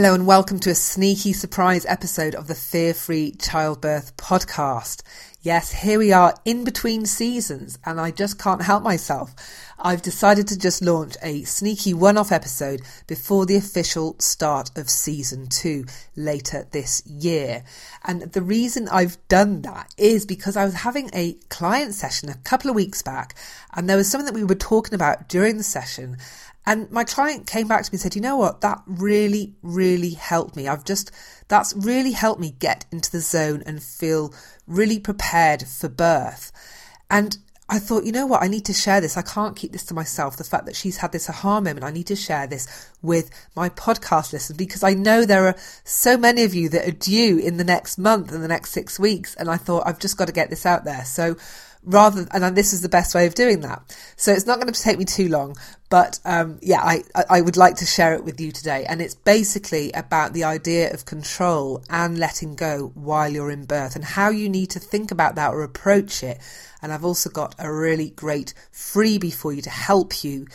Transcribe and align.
Hello 0.00 0.14
and 0.14 0.26
welcome 0.26 0.58
to 0.60 0.70
a 0.70 0.74
sneaky 0.74 1.34
surprise 1.34 1.84
episode 1.84 2.34
of 2.34 2.46
the 2.46 2.54
Fear 2.54 2.94
Free 2.94 3.32
Childbirth 3.32 4.16
podcast. 4.16 5.02
Yes, 5.42 5.72
here 5.72 5.98
we 5.98 6.10
are 6.10 6.34
in 6.46 6.64
between 6.64 7.04
seasons 7.04 7.78
and 7.84 8.00
I 8.00 8.10
just 8.10 8.38
can't 8.38 8.62
help 8.62 8.82
myself. 8.82 9.34
I've 9.78 10.00
decided 10.00 10.48
to 10.48 10.58
just 10.58 10.80
launch 10.80 11.16
a 11.22 11.42
sneaky 11.42 11.92
one 11.92 12.16
off 12.16 12.32
episode 12.32 12.80
before 13.06 13.44
the 13.44 13.56
official 13.56 14.16
start 14.18 14.70
of 14.76 14.88
season 14.88 15.48
two 15.48 15.84
later 16.16 16.66
this 16.70 17.06
year. 17.06 17.62
And 18.02 18.22
the 18.22 18.42
reason 18.42 18.88
I've 18.88 19.18
done 19.28 19.60
that 19.62 19.92
is 19.98 20.24
because 20.24 20.56
I 20.56 20.64
was 20.64 20.74
having 20.74 21.10
a 21.12 21.34
client 21.50 21.92
session 21.92 22.30
a 22.30 22.34
couple 22.36 22.70
of 22.70 22.76
weeks 22.76 23.02
back 23.02 23.34
and 23.74 23.86
there 23.86 23.98
was 23.98 24.10
something 24.10 24.32
that 24.32 24.38
we 24.38 24.44
were 24.44 24.54
talking 24.54 24.94
about 24.94 25.28
during 25.28 25.58
the 25.58 25.62
session. 25.62 26.16
And 26.66 26.90
my 26.90 27.04
client 27.04 27.46
came 27.46 27.68
back 27.68 27.84
to 27.84 27.90
me 27.90 27.96
and 27.96 28.00
said, 28.00 28.14
you 28.14 28.20
know 28.20 28.36
what, 28.36 28.60
that 28.60 28.82
really, 28.86 29.54
really 29.62 30.10
helped 30.10 30.56
me. 30.56 30.68
I've 30.68 30.84
just, 30.84 31.10
that's 31.48 31.74
really 31.74 32.12
helped 32.12 32.40
me 32.40 32.54
get 32.58 32.84
into 32.92 33.10
the 33.10 33.20
zone 33.20 33.62
and 33.66 33.82
feel 33.82 34.34
really 34.66 34.98
prepared 34.98 35.62
for 35.66 35.88
birth. 35.88 36.52
And 37.10 37.38
I 37.72 37.78
thought, 37.78 38.04
you 38.04 38.10
know 38.10 38.26
what, 38.26 38.42
I 38.42 38.48
need 38.48 38.64
to 38.64 38.72
share 38.72 39.00
this. 39.00 39.16
I 39.16 39.22
can't 39.22 39.54
keep 39.54 39.70
this 39.70 39.84
to 39.86 39.94
myself. 39.94 40.36
The 40.36 40.42
fact 40.42 40.66
that 40.66 40.74
she's 40.74 40.96
had 40.96 41.12
this 41.12 41.30
aha 41.30 41.60
moment, 41.60 41.84
I 41.84 41.92
need 41.92 42.08
to 42.08 42.16
share 42.16 42.48
this 42.48 42.90
with 43.00 43.30
my 43.54 43.68
podcast 43.68 44.32
listeners 44.32 44.56
because 44.56 44.82
I 44.82 44.94
know 44.94 45.24
there 45.24 45.46
are 45.46 45.56
so 45.84 46.18
many 46.18 46.42
of 46.42 46.52
you 46.52 46.68
that 46.70 46.88
are 46.88 46.90
due 46.90 47.38
in 47.38 47.58
the 47.58 47.64
next 47.64 47.96
month 47.96 48.32
and 48.32 48.42
the 48.42 48.48
next 48.48 48.72
six 48.72 48.98
weeks. 48.98 49.36
And 49.36 49.48
I 49.48 49.56
thought, 49.56 49.84
I've 49.86 50.00
just 50.00 50.16
got 50.16 50.26
to 50.26 50.32
get 50.32 50.50
this 50.50 50.66
out 50.66 50.84
there. 50.84 51.04
So 51.04 51.36
rather, 51.82 52.26
and 52.32 52.56
this 52.56 52.72
is 52.72 52.82
the 52.82 52.88
best 52.88 53.14
way 53.14 53.26
of 53.26 53.34
doing 53.34 53.60
that. 53.60 53.82
So 54.16 54.32
it's 54.32 54.46
not 54.46 54.60
going 54.60 54.72
to 54.72 54.82
take 54.82 54.98
me 54.98 55.04
too 55.04 55.28
long, 55.28 55.56
but 55.88 56.20
um, 56.24 56.58
yeah, 56.62 56.80
I, 56.82 57.02
I 57.28 57.40
would 57.40 57.56
like 57.56 57.76
to 57.76 57.86
share 57.86 58.14
it 58.14 58.24
with 58.24 58.40
you 58.40 58.52
today. 58.52 58.84
And 58.88 59.00
it's 59.00 59.14
basically 59.14 59.90
about 59.92 60.32
the 60.32 60.44
idea 60.44 60.92
of 60.92 61.04
control 61.04 61.82
and 61.88 62.18
letting 62.18 62.54
go 62.54 62.92
while 62.94 63.30
you're 63.30 63.50
in 63.50 63.64
birth 63.64 63.96
and 63.96 64.04
how 64.04 64.30
you 64.30 64.48
need 64.48 64.70
to 64.70 64.78
think 64.78 65.10
about 65.10 65.34
that 65.36 65.52
or 65.52 65.62
approach 65.62 66.22
it 66.22 66.38
and 66.82 66.92
I've 66.92 67.04
also 67.04 67.30
got 67.30 67.54
a 67.58 67.72
really 67.72 68.10
great 68.10 68.54
freebie 68.72 69.34
for 69.34 69.52
you 69.52 69.62
to 69.62 69.70
help 69.70 70.24
you 70.24 70.46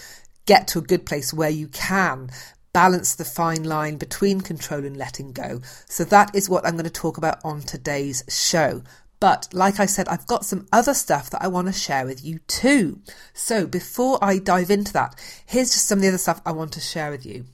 get 0.46 0.68
to 0.70 0.80
a 0.80 0.84
good 0.84 1.06
place 1.06 1.34
where 1.34 1.50
you 1.50 1.68
can 1.68 2.30
balance 2.74 3.16
the 3.16 3.26
fine 3.26 3.64
line 3.64 3.98
between 3.98 4.42
control 4.42 4.84
and 4.84 4.98
letting 4.98 5.32
go. 5.32 5.62
So 5.88 6.04
that 6.06 6.36
is 6.36 6.50
what 6.50 6.66
I'm 6.66 6.74
going 6.74 6.84
to 6.84 6.90
talk 6.90 7.18
about 7.18 7.40
on 7.44 7.62
today's 7.62 8.24
show. 8.28 8.84
But 9.26 9.52
like 9.56 9.80
I 9.80 9.88
said, 9.88 10.08
I've 10.08 10.28
got 10.28 10.46
some 10.46 10.68
other 10.72 10.94
stuff 10.94 11.32
that 11.32 11.42
I 11.42 11.48
want 11.48 11.66
to 11.66 11.74
share 11.74 12.06
with 12.06 12.24
you 12.24 12.38
too. 12.46 13.00
So 13.34 13.66
before 13.66 14.20
I 14.24 14.38
dive 14.38 14.70
into 14.70 14.94
that, 14.94 15.16
here's 15.48 15.72
just 15.72 15.88
some 15.88 15.98
of 15.98 16.04
the 16.04 16.10
other 16.10 16.20
stuff 16.20 16.44
I 16.46 16.52
want 16.52 16.74
to 16.74 16.80
share 16.80 17.10
with 17.10 17.26
you. 17.26 17.46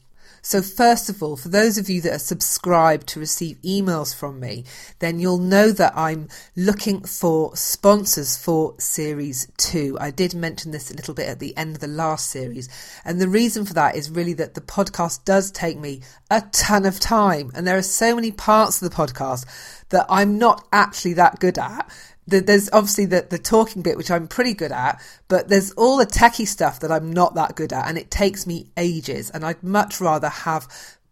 So, 0.44 0.62
first 0.62 1.10
of 1.10 1.22
all, 1.22 1.38
for 1.38 1.50
those 1.50 1.78
of 1.78 1.90
you 1.90 2.02
that 2.02 2.14
are 2.14 2.20
subscribed 2.20 3.08
to 3.08 3.20
receive 3.20 3.62
emails 3.62 4.16
from 4.16 4.40
me, 4.40 4.66
then 5.00 5.20
you'll 5.20 5.38
know 5.38 5.72
that 5.72 5.96
I'm 5.96 6.30
looking 6.56 7.02
for 7.04 7.56
sponsors 7.56 8.38
for 8.38 8.74
series 8.80 9.48
two. 9.58 9.98
I 10.00 10.10
did 10.10 10.34
mention 10.34 10.72
this 10.72 10.90
a 10.90 10.96
little 10.96 11.14
bit 11.14 11.30
at 11.30 11.40
the 11.40 11.56
end 11.56 11.76
of 11.76 11.82
the 11.82 11.88
last 11.88 12.30
series. 12.30 12.70
And 13.06 13.22
the 13.22 13.30
reason 13.30 13.66
for 13.66 13.74
that 13.76 13.96
is 13.96 14.10
really 14.10 14.34
that 14.34 14.56
the 14.56 14.62
podcast 14.62 15.26
does 15.26 15.52
take 15.52 15.78
me 15.78 16.02
a 16.32 16.42
ton 16.52 16.86
of 16.86 17.00
time. 17.00 17.52
And 17.54 17.68
there 17.68 17.78
are 17.78 17.84
so 17.84 18.16
many 18.16 18.32
parts 18.32 18.82
of 18.82 18.90
the 18.90 18.96
podcast 18.96 19.46
that 19.90 20.08
I'm 20.10 20.40
not 20.40 20.68
actually 20.74 21.14
that 21.14 21.40
good 21.40 21.60
at 21.60 21.88
there's 22.28 22.70
obviously 22.72 23.06
the, 23.06 23.26
the 23.30 23.40
talking 23.40 23.82
bit, 23.82 23.98
which 23.98 24.12
I'm 24.12 24.28
pretty 24.28 24.54
good 24.54 24.72
at, 24.72 25.02
but 25.28 25.50
there's 25.50 25.72
all 25.72 25.98
the 25.98 26.06
techie 26.06 26.48
stuff 26.48 26.80
that 26.80 26.92
I'm 26.92 27.12
not 27.12 27.36
that 27.36 27.56
good 27.56 27.74
at, 27.74 27.88
and 27.88 27.98
it 27.98 28.12
takes 28.12 28.46
me 28.48 28.72
ages. 28.78 29.30
And 29.30 29.44
I'd 29.44 29.64
much 29.64 30.00
rather 30.00 30.30
have 30.30 30.68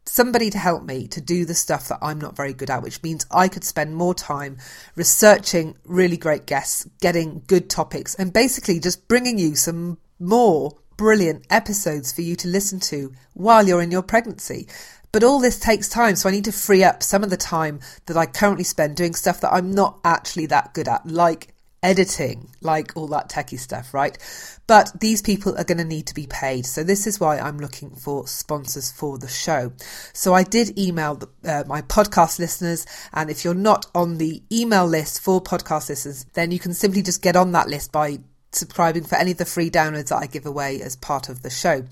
somebody 0.05 0.49
to 0.49 0.57
help 0.57 0.83
me 0.83 1.07
to 1.07 1.21
do 1.21 1.45
the 1.45 1.53
stuff 1.53 1.87
that 1.87 1.99
I'm 2.01 2.19
not 2.19 2.35
very 2.35 2.53
good 2.53 2.69
at, 2.69 2.81
which 2.81 3.03
means 3.03 3.25
I 3.31 3.47
could 3.47 3.63
spend 3.63 3.95
more 3.95 4.13
time 4.13 4.57
researching 4.95 5.75
really 5.85 6.17
great 6.17 6.45
guests, 6.45 6.87
getting 7.01 7.43
good 7.47 7.69
topics, 7.69 8.15
and 8.15 8.33
basically 8.33 8.79
just 8.79 9.07
bringing 9.07 9.37
you 9.37 9.55
some 9.55 9.97
more 10.19 10.77
brilliant 10.97 11.45
episodes 11.49 12.11
for 12.11 12.21
you 12.21 12.35
to 12.35 12.47
listen 12.47 12.79
to 12.79 13.13
while 13.33 13.65
you're 13.65 13.81
in 13.81 13.91
your 13.91 14.03
pregnancy. 14.03 14.67
But 15.11 15.23
all 15.23 15.39
this 15.39 15.59
takes 15.59 15.89
time, 15.89 16.15
so 16.15 16.29
I 16.29 16.31
need 16.31 16.45
to 16.45 16.51
free 16.51 16.83
up 16.83 17.01
some 17.01 17.23
of 17.23 17.29
the 17.29 17.37
time 17.37 17.79
that 18.05 18.17
I 18.17 18.25
currently 18.25 18.63
spend 18.63 18.95
doing 18.95 19.15
stuff 19.15 19.41
that 19.41 19.53
I'm 19.53 19.71
not 19.71 19.99
actually 20.03 20.45
that 20.47 20.73
good 20.73 20.87
at, 20.87 21.07
like 21.07 21.53
editing, 21.81 22.49
like 22.61 22.91
all 22.95 23.07
that 23.07 23.29
techie 23.29 23.59
stuff, 23.59 23.93
right? 23.93 24.17
But 24.67 24.91
these 24.99 25.21
people 25.21 25.57
are 25.57 25.63
going 25.63 25.77
to 25.77 25.83
need 25.83 26.07
to 26.07 26.13
be 26.13 26.27
paid. 26.27 26.65
So 26.65 26.83
this 26.83 27.07
is 27.07 27.19
why 27.19 27.39
I'm 27.39 27.57
looking 27.57 27.91
for 27.91 28.27
sponsors 28.27 28.91
for 28.91 29.17
the 29.17 29.27
show. 29.27 29.71
So 30.13 30.33
I 30.33 30.43
did 30.43 30.77
email 30.77 31.15
the, 31.15 31.29
uh, 31.43 31.63
my 31.67 31.81
podcast 31.81 32.37
listeners. 32.37 32.85
And 33.13 33.29
if 33.29 33.43
you're 33.43 33.53
not 33.53 33.85
on 33.95 34.17
the 34.17 34.43
email 34.51 34.85
list 34.85 35.21
for 35.21 35.41
podcast 35.41 35.89
listeners, 35.89 36.25
then 36.33 36.51
you 36.51 36.59
can 36.59 36.73
simply 36.73 37.01
just 37.01 37.21
get 37.21 37.35
on 37.35 37.53
that 37.53 37.67
list 37.67 37.91
by 37.91 38.19
subscribing 38.51 39.03
for 39.03 39.15
any 39.15 39.31
of 39.31 39.37
the 39.37 39.45
free 39.45 39.69
downloads 39.69 40.09
that 40.09 40.17
I 40.17 40.25
give 40.25 40.45
away 40.45 40.81
as 40.81 40.95
part 40.95 41.29
of 41.29 41.41
the 41.41 41.49
show. 41.49 41.83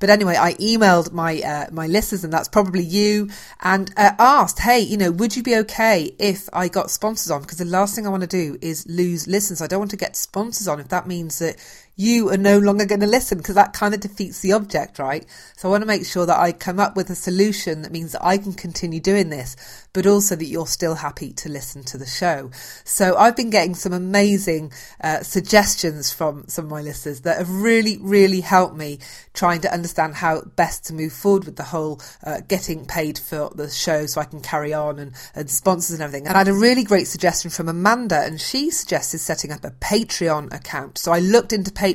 But 0.00 0.10
anyway, 0.10 0.36
I 0.38 0.54
emailed 0.54 1.12
my 1.12 1.40
uh, 1.40 1.66
my 1.70 1.86
listeners, 1.86 2.24
and 2.24 2.32
that's 2.32 2.48
probably 2.48 2.82
you, 2.82 3.30
and 3.62 3.92
uh, 3.96 4.12
asked, 4.18 4.60
"Hey, 4.60 4.80
you 4.80 4.96
know, 4.96 5.10
would 5.10 5.36
you 5.36 5.42
be 5.42 5.56
okay 5.56 6.14
if 6.18 6.48
I 6.52 6.68
got 6.68 6.90
sponsors 6.90 7.30
on? 7.30 7.42
Because 7.42 7.58
the 7.58 7.64
last 7.64 7.94
thing 7.94 8.06
I 8.06 8.10
want 8.10 8.22
to 8.22 8.26
do 8.26 8.58
is 8.60 8.86
lose 8.88 9.26
listeners. 9.26 9.60
I 9.60 9.66
don't 9.66 9.80
want 9.80 9.90
to 9.92 9.96
get 9.96 10.16
sponsors 10.16 10.68
on 10.68 10.80
if 10.80 10.88
that 10.88 11.06
means 11.06 11.38
that 11.38 11.56
you 11.98 12.28
are 12.28 12.36
no 12.36 12.58
longer 12.58 12.84
going 12.84 13.00
to 13.00 13.06
listen 13.06 13.38
because 13.38 13.54
that 13.54 13.72
kind 13.72 13.94
of 13.94 14.00
defeats 14.00 14.40
the 14.40 14.52
object, 14.52 14.98
right? 14.98 15.24
So 15.56 15.68
I 15.68 15.70
want 15.70 15.82
to 15.82 15.86
make 15.86 16.04
sure 16.04 16.26
that 16.26 16.38
I 16.38 16.52
come 16.52 16.78
up 16.78 16.94
with 16.94 17.08
a 17.08 17.14
solution 17.14 17.80
that 17.82 17.90
means 17.92 18.12
that 18.12 18.22
I 18.22 18.36
can 18.36 18.52
continue 18.52 19.00
doing 19.00 19.30
this, 19.30 19.56
but 19.94 20.06
also 20.06 20.36
that 20.36 20.44
you're 20.44 20.66
still 20.66 20.96
happy 20.96 21.32
to 21.32 21.48
listen 21.48 21.84
to 21.84 21.96
the 21.96 22.04
show. 22.04 22.50
So 22.84 23.16
I've 23.16 23.34
been 23.34 23.48
getting 23.48 23.74
some 23.74 23.94
amazing 23.94 24.72
uh, 25.00 25.22
suggestions 25.22 26.12
from 26.12 26.44
some 26.48 26.66
of 26.66 26.70
my 26.70 26.82
listeners 26.82 27.22
that 27.22 27.38
have 27.38 27.50
really, 27.50 27.96
really 28.02 28.42
helped 28.42 28.76
me 28.76 28.98
trying 29.32 29.62
to 29.62 29.72
understand 29.72 30.16
how 30.16 30.42
best 30.42 30.84
to 30.86 30.94
move 30.94 31.14
forward 31.14 31.44
with 31.44 31.56
the 31.56 31.62
whole 31.62 32.02
uh, 32.24 32.42
getting 32.46 32.84
paid 32.84 33.18
for 33.18 33.50
the 33.54 33.70
show 33.70 34.04
so 34.04 34.20
I 34.20 34.24
can 34.24 34.42
carry 34.42 34.74
on 34.74 34.98
and, 34.98 35.12
and 35.34 35.48
sponsors 35.48 35.94
and 35.94 36.02
everything. 36.02 36.26
And 36.26 36.36
I 36.36 36.40
had 36.40 36.48
a 36.48 36.52
really 36.52 36.84
great 36.84 37.06
suggestion 37.06 37.50
from 37.50 37.70
Amanda, 37.70 38.20
and 38.20 38.38
she 38.38 38.70
suggested 38.70 39.18
setting 39.18 39.50
up 39.50 39.64
a 39.64 39.70
Patreon 39.70 40.52
account. 40.52 40.98
So 40.98 41.10
I 41.10 41.20
looked 41.20 41.54
into 41.54 41.70
Patreon. 41.70 41.85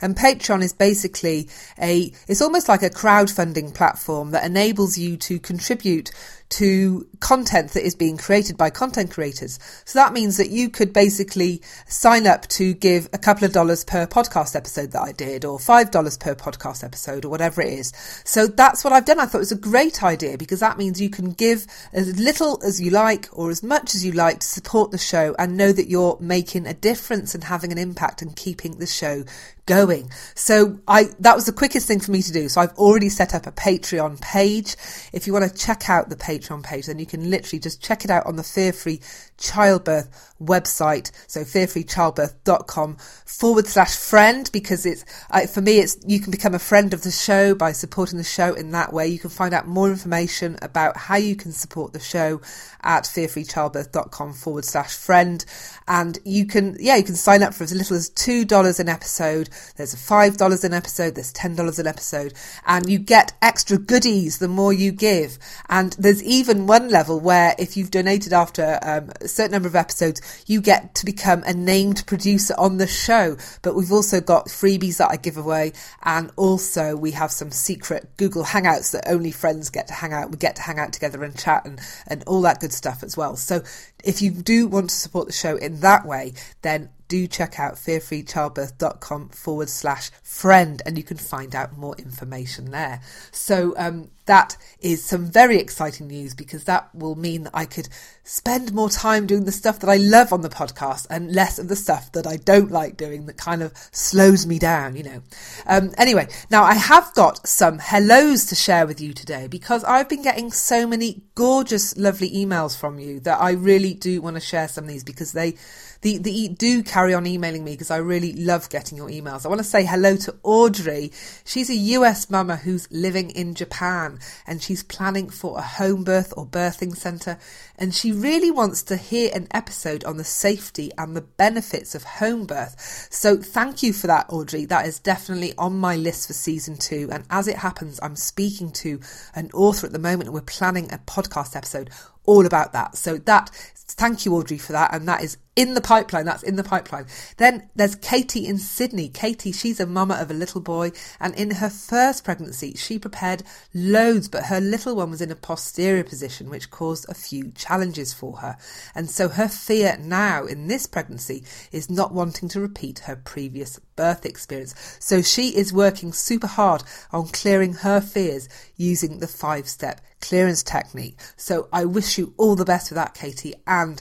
And 0.00 0.16
Patreon 0.16 0.62
is 0.62 0.72
basically 0.72 1.48
a, 1.80 2.12
it's 2.28 2.42
almost 2.42 2.68
like 2.68 2.82
a 2.82 2.90
crowdfunding 2.90 3.74
platform 3.74 4.30
that 4.32 4.44
enables 4.44 4.98
you 4.98 5.16
to 5.18 5.38
contribute 5.38 6.10
to 6.48 7.06
content 7.20 7.72
that 7.72 7.84
is 7.84 7.94
being 7.94 8.16
created 8.16 8.56
by 8.56 8.70
content 8.70 9.10
creators. 9.10 9.58
So 9.84 9.98
that 9.98 10.12
means 10.12 10.36
that 10.36 10.50
you 10.50 10.70
could 10.70 10.92
basically 10.92 11.62
sign 11.86 12.26
up 12.26 12.46
to 12.48 12.74
give 12.74 13.08
a 13.12 13.18
couple 13.18 13.44
of 13.44 13.52
dollars 13.52 13.84
per 13.84 14.06
podcast 14.06 14.54
episode 14.54 14.92
that 14.92 15.02
I 15.02 15.12
did, 15.12 15.44
or 15.44 15.58
five 15.58 15.90
dollars 15.90 16.16
per 16.16 16.34
podcast 16.34 16.84
episode, 16.84 17.24
or 17.24 17.28
whatever 17.28 17.62
it 17.62 17.72
is. 17.72 17.92
So 18.24 18.46
that's 18.46 18.84
what 18.84 18.92
I've 18.92 19.04
done. 19.04 19.20
I 19.20 19.26
thought 19.26 19.38
it 19.38 19.40
was 19.40 19.52
a 19.52 19.56
great 19.56 20.02
idea 20.02 20.38
because 20.38 20.60
that 20.60 20.78
means 20.78 21.00
you 21.00 21.10
can 21.10 21.32
give 21.32 21.66
as 21.92 22.18
little 22.18 22.60
as 22.64 22.80
you 22.80 22.90
like 22.90 23.28
or 23.32 23.50
as 23.50 23.62
much 23.62 23.94
as 23.94 24.04
you 24.04 24.12
like 24.12 24.40
to 24.40 24.46
support 24.46 24.90
the 24.90 24.98
show 24.98 25.34
and 25.38 25.56
know 25.56 25.72
that 25.72 25.88
you're 25.88 26.16
making 26.20 26.66
a 26.66 26.74
difference 26.74 27.34
and 27.34 27.44
having 27.44 27.72
an 27.72 27.78
impact 27.78 28.22
and 28.22 28.36
keeping 28.36 28.78
the 28.78 28.86
show 28.86 29.24
going. 29.66 30.10
So 30.34 30.78
I 30.86 31.08
that 31.20 31.34
was 31.34 31.46
the 31.46 31.52
quickest 31.52 31.86
thing 31.86 32.00
for 32.00 32.12
me 32.12 32.22
to 32.22 32.32
do. 32.32 32.48
So 32.48 32.60
I've 32.60 32.74
already 32.74 33.08
set 33.08 33.34
up 33.34 33.46
a 33.46 33.52
Patreon 33.52 34.20
page. 34.20 34.76
If 35.12 35.26
you 35.26 35.32
want 35.32 35.50
to 35.50 35.56
check 35.56 35.90
out 35.90 36.08
the 36.08 36.16
Patreon 36.16 36.62
page, 36.62 36.86
then 36.86 36.98
you 36.98 37.06
can 37.06 37.28
literally 37.30 37.58
just 37.58 37.82
check 37.82 38.04
it 38.04 38.10
out 38.10 38.26
on 38.26 38.36
the 38.36 38.44
Fear 38.44 38.72
Free 38.72 39.00
Childbirth 39.38 40.34
website. 40.40 41.10
So 41.26 41.40
fearfreechildbirth.com 41.40 42.96
forward 42.96 43.66
slash 43.66 43.96
friend 43.96 44.48
because 44.52 44.86
it's 44.86 45.04
uh, 45.30 45.46
for 45.46 45.60
me 45.60 45.78
it's 45.78 45.98
you 46.06 46.20
can 46.20 46.30
become 46.30 46.54
a 46.54 46.58
friend 46.58 46.94
of 46.94 47.02
the 47.02 47.10
show 47.10 47.54
by 47.54 47.72
supporting 47.72 48.18
the 48.18 48.24
show 48.24 48.54
in 48.54 48.70
that 48.70 48.92
way. 48.92 49.08
You 49.08 49.18
can 49.18 49.30
find 49.30 49.52
out 49.52 49.66
more 49.66 49.90
information 49.90 50.58
about 50.62 50.96
how 50.96 51.16
you 51.16 51.34
can 51.36 51.52
support 51.52 51.92
the 51.92 52.00
show 52.00 52.40
at 52.86 53.02
fearfreechildbirth.com 53.04 54.32
forward 54.32 54.64
slash 54.64 54.94
friend. 54.94 55.44
And 55.88 56.18
you 56.24 56.46
can, 56.46 56.76
yeah, 56.80 56.96
you 56.96 57.02
can 57.02 57.16
sign 57.16 57.42
up 57.42 57.52
for 57.52 57.64
as 57.64 57.74
little 57.74 57.96
as 57.96 58.08
$2 58.10 58.80
an 58.80 58.88
episode. 58.88 59.50
There's 59.76 59.94
$5 59.94 60.64
an 60.64 60.72
episode. 60.72 61.16
There's 61.16 61.32
$10 61.32 61.78
an 61.78 61.86
episode 61.86 62.32
and 62.66 62.88
you 62.88 62.98
get 62.98 63.32
extra 63.42 63.76
goodies 63.76 64.38
the 64.38 64.48
more 64.48 64.72
you 64.72 64.92
give. 64.92 65.38
And 65.68 65.92
there's 65.94 66.22
even 66.22 66.66
one 66.66 66.88
level 66.88 67.18
where 67.20 67.54
if 67.58 67.76
you've 67.76 67.90
donated 67.90 68.32
after 68.32 68.78
um, 68.82 69.10
a 69.20 69.28
certain 69.28 69.52
number 69.52 69.68
of 69.68 69.76
episodes, 69.76 70.44
you 70.46 70.60
get 70.60 70.94
to 70.94 71.04
become 71.04 71.42
a 71.44 71.52
named 71.52 72.04
producer 72.06 72.54
on 72.56 72.76
the 72.76 72.86
show. 72.86 73.36
But 73.62 73.74
we've 73.74 73.92
also 73.92 74.20
got 74.20 74.46
freebies 74.46 74.98
that 74.98 75.10
I 75.10 75.16
give 75.16 75.36
away. 75.36 75.72
And 76.04 76.30
also 76.36 76.96
we 76.96 77.10
have 77.12 77.32
some 77.32 77.50
secret 77.50 78.08
Google 78.16 78.44
Hangouts 78.44 78.92
that 78.92 79.08
only 79.08 79.32
friends 79.32 79.70
get 79.70 79.88
to 79.88 79.94
hang 79.94 80.12
out. 80.12 80.30
We 80.30 80.36
get 80.36 80.56
to 80.56 80.62
hang 80.62 80.78
out 80.78 80.92
together 80.92 81.24
and 81.24 81.36
chat 81.36 81.64
and, 81.64 81.80
and 82.06 82.22
all 82.24 82.42
that 82.42 82.60
good 82.60 82.72
stuff 82.76 83.02
as 83.02 83.16
well. 83.16 83.36
So 83.36 83.62
if 84.04 84.22
you 84.22 84.30
do 84.30 84.66
want 84.66 84.90
to 84.90 84.96
support 84.96 85.26
the 85.26 85.32
show 85.32 85.56
in 85.56 85.80
that 85.80 86.06
way, 86.06 86.34
then 86.62 86.90
do 87.08 87.26
check 87.26 87.58
out 87.60 87.74
fearfreechildbirth.com 87.74 89.28
forward 89.30 89.68
slash 89.68 90.10
friend 90.22 90.82
and 90.84 90.96
you 90.96 91.04
can 91.04 91.16
find 91.16 91.54
out 91.54 91.76
more 91.76 91.94
information 91.96 92.70
there. 92.70 93.00
So 93.30 93.74
um, 93.76 94.10
that 94.26 94.56
is 94.80 95.04
some 95.04 95.24
very 95.26 95.58
exciting 95.58 96.08
news 96.08 96.34
because 96.34 96.64
that 96.64 96.94
will 96.94 97.14
mean 97.14 97.44
that 97.44 97.54
I 97.54 97.64
could 97.64 97.88
spend 98.22 98.72
more 98.72 98.90
time 98.90 99.26
doing 99.26 99.44
the 99.44 99.52
stuff 99.52 99.78
that 99.80 99.88
I 99.88 99.96
love 99.96 100.32
on 100.32 100.42
the 100.42 100.48
podcast 100.48 101.06
and 101.08 101.32
less 101.32 101.58
of 101.58 101.68
the 101.68 101.76
stuff 101.76 102.12
that 102.12 102.26
I 102.26 102.36
don't 102.36 102.70
like 102.70 102.96
doing 102.96 103.26
that 103.26 103.36
kind 103.36 103.62
of 103.62 103.72
slows 103.92 104.46
me 104.46 104.58
down, 104.58 104.96
you 104.96 105.04
know. 105.04 105.22
Um, 105.66 105.92
anyway, 105.96 106.28
now 106.50 106.64
I 106.64 106.74
have 106.74 107.14
got 107.14 107.46
some 107.46 107.78
hellos 107.78 108.44
to 108.46 108.54
share 108.54 108.86
with 108.86 109.00
you 109.00 109.12
today 109.12 109.46
because 109.46 109.84
I've 109.84 110.08
been 110.08 110.22
getting 110.22 110.50
so 110.50 110.86
many 110.86 111.22
gorgeous, 111.34 111.96
lovely 111.96 112.30
emails 112.30 112.76
from 112.78 112.98
you 112.98 113.20
that 113.20 113.40
I 113.40 113.52
really 113.52 113.94
do 113.94 114.20
want 114.20 114.36
to 114.36 114.40
share 114.40 114.68
some 114.68 114.84
of 114.84 114.90
these 114.90 115.04
because 115.04 115.32
they 115.32 115.54
the, 116.02 116.18
the 116.18 116.48
do 116.48 116.82
carry 116.82 117.14
on 117.14 117.26
emailing 117.26 117.64
me 117.64 117.72
because 117.72 117.90
I 117.90 117.96
really 117.96 118.32
love 118.32 118.68
getting 118.70 118.98
your 118.98 119.08
emails. 119.08 119.44
I 119.44 119.48
want 119.48 119.60
to 119.60 119.64
say 119.64 119.84
hello 119.84 120.16
to 120.16 120.36
Audrey. 120.42 121.10
She's 121.44 121.70
a 121.70 121.74
US 121.74 122.30
mama 122.30 122.56
who's 122.56 122.90
living 122.90 123.30
in 123.30 123.54
Japan 123.54 124.15
and 124.46 124.62
she's 124.62 124.82
planning 124.82 125.30
for 125.30 125.58
a 125.58 125.62
home 125.62 126.04
birth 126.04 126.32
or 126.36 126.46
birthing 126.46 126.96
centre. 126.96 127.38
And 127.78 127.94
she 127.94 128.12
really 128.12 128.50
wants 128.50 128.82
to 128.84 128.96
hear 128.96 129.30
an 129.34 129.48
episode 129.50 130.04
on 130.04 130.16
the 130.16 130.24
safety 130.24 130.90
and 130.96 131.16
the 131.16 131.20
benefits 131.20 131.94
of 131.94 132.04
home 132.04 132.46
birth. 132.46 133.08
So 133.10 133.36
thank 133.36 133.82
you 133.82 133.92
for 133.92 134.06
that, 134.06 134.26
Audrey. 134.28 134.64
That 134.64 134.86
is 134.86 134.98
definitely 134.98 135.54
on 135.58 135.78
my 135.78 135.96
list 135.96 136.26
for 136.26 136.32
season 136.32 136.76
two. 136.76 137.08
And 137.12 137.24
as 137.30 137.48
it 137.48 137.56
happens, 137.56 138.00
I'm 138.02 138.16
speaking 138.16 138.70
to 138.72 139.00
an 139.34 139.50
author 139.52 139.86
at 139.86 139.92
the 139.92 139.98
moment 139.98 140.24
and 140.24 140.34
we're 140.34 140.40
planning 140.40 140.92
a 140.92 140.98
podcast 140.98 141.56
episode 141.56 141.90
all 142.26 142.46
about 142.46 142.72
that. 142.72 142.96
So 142.96 143.18
that 143.18 143.50
thank 143.96 144.26
you, 144.26 144.34
Audrey, 144.34 144.58
for 144.58 144.72
that. 144.72 144.94
And 144.94 145.08
that 145.08 145.22
is 145.22 145.38
in 145.54 145.74
the 145.74 145.80
pipeline. 145.80 146.26
That's 146.26 146.42
in 146.42 146.56
the 146.56 146.64
pipeline. 146.64 147.06
Then 147.38 147.68
there's 147.74 147.94
Katie 147.96 148.46
in 148.46 148.58
Sydney. 148.58 149.08
Katie, 149.08 149.52
she's 149.52 149.80
a 149.80 149.86
mama 149.86 150.14
of 150.14 150.30
a 150.30 150.34
little 150.34 150.60
boy. 150.60 150.92
And 151.18 151.34
in 151.34 151.52
her 151.52 151.70
first 151.70 152.24
pregnancy, 152.24 152.74
she 152.74 152.98
prepared 152.98 153.42
loads, 153.72 154.28
but 154.28 154.46
her 154.46 154.60
little 154.60 154.96
one 154.96 155.10
was 155.10 155.22
in 155.22 155.30
a 155.30 155.36
posterior 155.36 156.04
position, 156.04 156.50
which 156.50 156.70
caused 156.70 157.06
a 157.08 157.14
few 157.14 157.52
challenges 157.52 158.12
for 158.12 158.38
her. 158.38 158.56
And 158.94 159.10
so 159.10 159.28
her 159.28 159.48
fear 159.48 159.96
now 160.00 160.44
in 160.44 160.68
this 160.68 160.86
pregnancy 160.86 161.44
is 161.72 161.88
not 161.88 162.12
wanting 162.12 162.48
to 162.50 162.60
repeat 162.60 163.00
her 163.00 163.16
previous 163.16 163.80
birth 163.96 164.24
experience. 164.24 164.74
So 165.00 165.22
she 165.22 165.56
is 165.56 165.72
working 165.72 166.12
super 166.12 166.46
hard 166.46 166.82
on 167.12 167.28
clearing 167.28 167.74
her 167.74 168.00
fears 168.00 168.48
using 168.76 169.18
the 169.18 169.28
five 169.28 169.68
step 169.68 170.00
clearance 170.20 170.62
technique. 170.62 171.18
So 171.36 171.68
I 171.72 171.84
wish 171.84 172.18
you 172.18 172.34
all 172.36 172.56
the 172.56 172.64
best 172.64 172.90
with 172.90 172.96
that, 172.96 173.14
Katie. 173.14 173.54
And 173.66 174.00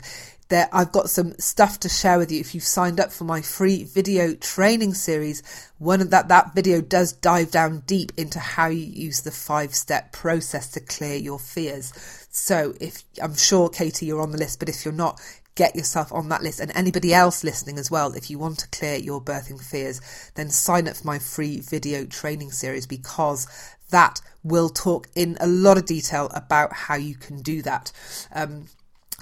there 0.49 0.69
I've 0.71 0.91
got 0.91 1.09
some 1.09 1.33
stuff 1.39 1.79
to 1.81 1.89
share 1.89 2.17
with 2.17 2.31
you. 2.31 2.39
If 2.39 2.53
you've 2.53 2.63
signed 2.63 2.99
up 2.99 3.11
for 3.11 3.23
my 3.23 3.41
free 3.41 3.83
video 3.83 4.35
training 4.35 4.93
series, 4.93 5.41
one 5.79 6.01
of 6.01 6.11
that 6.11 6.27
that 6.27 6.53
video 6.53 6.81
does 6.81 7.13
dive 7.13 7.51
down 7.51 7.79
deep 7.87 8.11
into 8.17 8.39
how 8.39 8.67
you 8.67 8.85
use 8.85 9.21
the 9.21 9.31
five 9.31 9.73
step 9.73 10.11
process 10.11 10.69
to 10.71 10.79
clear 10.79 11.15
your 11.15 11.39
fears. 11.39 11.93
So 12.29 12.75
if 12.79 13.03
I'm 13.21 13.35
sure 13.35 13.69
Katie 13.69 14.05
you're 14.05 14.21
on 14.21 14.31
the 14.31 14.37
list, 14.37 14.59
but 14.59 14.69
if 14.69 14.85
you're 14.85 14.93
not, 14.93 15.19
get 15.55 15.75
yourself 15.75 16.11
on 16.11 16.29
that 16.29 16.43
list. 16.43 16.59
And 16.59 16.71
anybody 16.75 17.13
else 17.13 17.43
listening 17.43 17.79
as 17.79 17.89
well 17.89 18.13
if 18.13 18.29
you 18.29 18.37
want 18.37 18.59
to 18.59 18.67
clear 18.69 18.97
your 18.97 19.21
birthing 19.21 19.61
fears 19.61 20.01
then 20.35 20.49
sign 20.49 20.87
up 20.87 20.97
for 20.97 21.07
my 21.07 21.19
free 21.19 21.59
video 21.59 22.05
training 22.05 22.51
series 22.51 22.85
because 22.85 23.47
that 23.89 24.21
will 24.43 24.69
talk 24.69 25.07
in 25.15 25.37
a 25.39 25.47
lot 25.47 25.77
of 25.77 25.85
detail 25.85 26.29
about 26.33 26.73
how 26.73 26.95
you 26.95 27.15
can 27.15 27.41
do 27.41 27.61
that. 27.61 27.91
Um, 28.33 28.65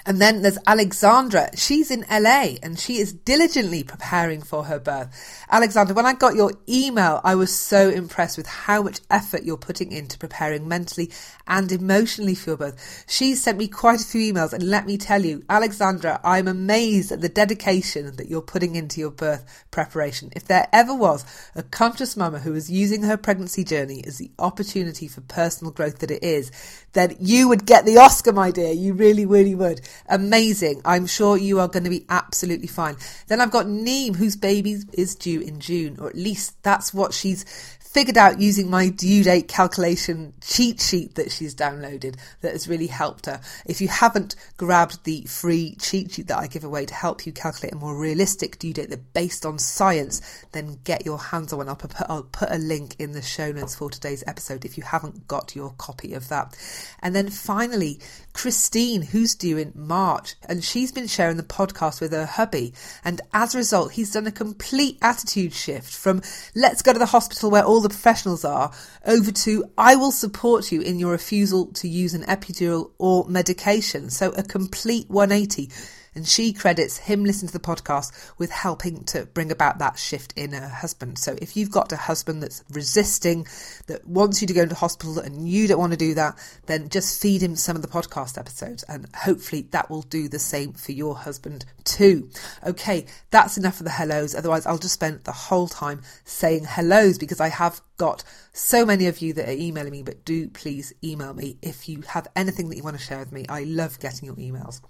and 0.05 0.19
then 0.19 0.41
there's 0.41 0.57
Alexandra. 0.67 1.49
She's 1.55 1.89
in 1.89 2.05
LA 2.11 2.55
and 2.61 2.77
she 2.77 2.97
is 2.97 3.13
diligently 3.13 3.83
preparing 3.83 4.41
for 4.41 4.65
her 4.65 4.79
birth. 4.79 5.45
Alexandra, 5.49 5.95
when 5.95 6.05
I 6.05 6.13
got 6.13 6.35
your 6.35 6.51
email, 6.67 7.21
I 7.23 7.35
was 7.35 7.53
so 7.53 7.89
impressed 7.89 8.37
with 8.37 8.47
how 8.47 8.83
much 8.83 8.99
effort 9.09 9.43
you're 9.43 9.57
putting 9.57 9.91
into 9.91 10.17
preparing 10.17 10.67
mentally 10.67 11.09
and 11.47 11.71
emotionally 11.71 12.35
for 12.35 12.51
your 12.51 12.57
birth. 12.57 13.05
She 13.07 13.35
sent 13.35 13.57
me 13.57 13.67
quite 13.67 14.01
a 14.01 14.05
few 14.05 14.33
emails 14.33 14.51
and 14.51 14.69
let 14.69 14.85
me 14.85 14.97
tell 14.97 15.23
you, 15.23 15.43
Alexandra, 15.49 16.19
I'm 16.23 16.47
amazed 16.47 17.11
at 17.11 17.21
the 17.21 17.29
dedication 17.29 18.15
that 18.17 18.29
you're 18.29 18.41
putting 18.41 18.75
into 18.75 18.99
your 18.99 19.11
birth 19.11 19.63
preparation. 19.71 20.31
If 20.35 20.45
there 20.45 20.67
ever 20.73 20.93
was 20.93 21.25
a 21.55 21.63
conscious 21.63 22.17
mama 22.17 22.39
who 22.39 22.51
was 22.51 22.69
using 22.69 23.03
her 23.03 23.17
pregnancy 23.17 23.63
journey 23.63 24.03
as 24.05 24.17
the 24.17 24.31
opportunity 24.37 25.07
for 25.07 25.21
personal 25.21 25.71
growth 25.71 25.99
that 25.99 26.11
it 26.11 26.23
is, 26.23 26.51
then 26.93 27.15
you 27.19 27.47
would 27.47 27.65
get 27.65 27.85
the 27.85 27.97
Oscar, 27.97 28.33
my 28.33 28.51
dear. 28.51 28.71
You 28.71 28.93
really, 28.93 29.25
really 29.25 29.55
would. 29.55 29.81
Amazing. 30.07 30.81
I'm 30.85 31.05
sure 31.05 31.37
you 31.37 31.59
are 31.59 31.67
going 31.67 31.83
to 31.83 31.89
be 31.89 32.05
absolutely 32.09 32.67
fine. 32.67 32.95
Then 33.27 33.41
I've 33.41 33.51
got 33.51 33.67
Neem, 33.67 34.15
whose 34.15 34.35
baby 34.35 34.77
is 34.93 35.15
due 35.15 35.41
in 35.41 35.59
June, 35.59 35.97
or 35.99 36.09
at 36.09 36.15
least 36.15 36.61
that's 36.63 36.93
what 36.93 37.13
she's 37.13 37.45
figured 37.93 38.17
out 38.17 38.41
using 38.41 38.71
my 38.71 38.89
due 38.89 39.23
date 39.23 39.47
calculation 39.47 40.33
cheat 40.41 40.81
sheet 40.81 41.13
that 41.13 41.31
she's 41.31 41.53
downloaded 41.53 42.17
that 42.41 42.51
has 42.51 42.67
really 42.67 42.87
helped 42.87 43.27
her. 43.27 43.39
If 43.67 43.81
you 43.81 43.87
haven't 43.87 44.35
grabbed 44.57 45.03
the 45.03 45.21
free 45.25 45.75
cheat 45.79 46.11
sheet 46.11 46.27
that 46.27 46.39
I 46.39 46.47
give 46.47 46.63
away 46.63 46.87
to 46.87 46.93
help 46.93 47.27
you 47.27 47.31
calculate 47.31 47.73
a 47.73 47.75
more 47.75 47.95
realistic 47.95 48.57
due 48.57 48.73
date 48.73 48.89
that 48.89 49.13
based 49.13 49.45
on 49.45 49.59
science, 49.59 50.21
then 50.53 50.79
get 50.83 51.05
your 51.05 51.19
hands 51.19 51.53
on 51.53 51.59
one. 51.59 51.69
I'll 51.69 51.75
put, 51.75 51.91
I'll 52.09 52.23
put 52.23 52.49
a 52.49 52.57
link 52.57 52.95
in 52.97 53.11
the 53.11 53.21
show 53.21 53.51
notes 53.51 53.75
for 53.75 53.91
today's 53.91 54.23
episode 54.25 54.65
if 54.65 54.75
you 54.75 54.83
haven't 54.83 55.27
got 55.27 55.55
your 55.55 55.75
copy 55.77 56.15
of 56.15 56.29
that. 56.29 56.57
And 57.03 57.15
then 57.15 57.29
finally, 57.29 57.99
Christine, 58.33 59.03
who's 59.03 59.35
due 59.35 59.59
in 59.59 59.71
March, 59.87 60.35
and 60.47 60.63
she's 60.63 60.91
been 60.91 61.07
sharing 61.07 61.37
the 61.37 61.43
podcast 61.43 62.01
with 62.01 62.11
her 62.11 62.25
hubby. 62.25 62.73
And 63.03 63.21
as 63.33 63.53
a 63.53 63.57
result, 63.57 63.93
he's 63.93 64.11
done 64.11 64.27
a 64.27 64.31
complete 64.31 64.97
attitude 65.01 65.53
shift 65.53 65.93
from 65.93 66.21
let's 66.55 66.81
go 66.81 66.93
to 66.93 66.99
the 66.99 67.05
hospital 67.05 67.51
where 67.51 67.63
all 67.63 67.81
the 67.81 67.89
professionals 67.89 68.43
are 68.45 68.71
over 69.05 69.31
to 69.31 69.65
I 69.77 69.95
will 69.95 70.11
support 70.11 70.71
you 70.71 70.81
in 70.81 70.99
your 70.99 71.11
refusal 71.11 71.67
to 71.73 71.87
use 71.87 72.13
an 72.13 72.23
epidural 72.23 72.91
or 72.97 73.25
medication. 73.27 74.09
So 74.09 74.31
a 74.31 74.43
complete 74.43 75.09
180 75.09 75.69
and 76.15 76.27
she 76.27 76.53
credits 76.53 76.97
him 76.97 77.23
listening 77.23 77.47
to 77.47 77.53
the 77.53 77.59
podcast 77.59 78.11
with 78.37 78.51
helping 78.51 79.03
to 79.05 79.25
bring 79.27 79.51
about 79.51 79.79
that 79.79 79.97
shift 79.97 80.33
in 80.35 80.53
her 80.53 80.67
husband. 80.67 81.17
So 81.17 81.35
if 81.41 81.57
you've 81.57 81.71
got 81.71 81.91
a 81.91 81.97
husband 81.97 82.43
that's 82.43 82.63
resisting, 82.71 83.47
that 83.87 84.07
wants 84.07 84.41
you 84.41 84.47
to 84.47 84.53
go 84.53 84.63
into 84.63 84.75
hospital 84.75 85.19
and 85.19 85.47
you 85.47 85.67
don't 85.67 85.79
want 85.79 85.93
to 85.93 85.97
do 85.97 86.13
that, 86.15 86.37
then 86.65 86.89
just 86.89 87.21
feed 87.21 87.41
him 87.41 87.55
some 87.55 87.75
of 87.75 87.81
the 87.81 87.87
podcast 87.87 88.37
episodes 88.37 88.83
and 88.83 89.07
hopefully 89.15 89.67
that 89.71 89.89
will 89.89 90.03
do 90.03 90.27
the 90.27 90.39
same 90.39 90.73
for 90.73 90.91
your 90.91 91.15
husband 91.15 91.65
too. 91.83 92.29
Okay, 92.65 93.05
that's 93.31 93.57
enough 93.57 93.79
of 93.79 93.85
the 93.85 93.91
hellos. 93.91 94.35
Otherwise, 94.35 94.65
I'll 94.65 94.77
just 94.77 94.93
spend 94.93 95.23
the 95.23 95.31
whole 95.31 95.67
time 95.67 96.01
saying 96.23 96.65
hellos 96.65 97.17
because 97.17 97.39
I 97.39 97.49
have 97.49 97.81
got 97.97 98.23
so 98.53 98.85
many 98.85 99.07
of 99.07 99.19
you 99.19 99.33
that 99.33 99.47
are 99.47 99.53
emailing 99.53 99.91
me, 99.91 100.03
but 100.03 100.25
do 100.25 100.47
please 100.49 100.93
email 101.03 101.33
me 101.33 101.57
if 101.61 101.87
you 101.89 102.01
have 102.07 102.27
anything 102.35 102.69
that 102.69 102.77
you 102.77 102.83
want 102.83 102.97
to 102.97 103.03
share 103.03 103.19
with 103.19 103.31
me. 103.31 103.45
I 103.49 103.63
love 103.63 103.99
getting 103.99 104.25
your 104.25 104.35
emails. 104.35 104.81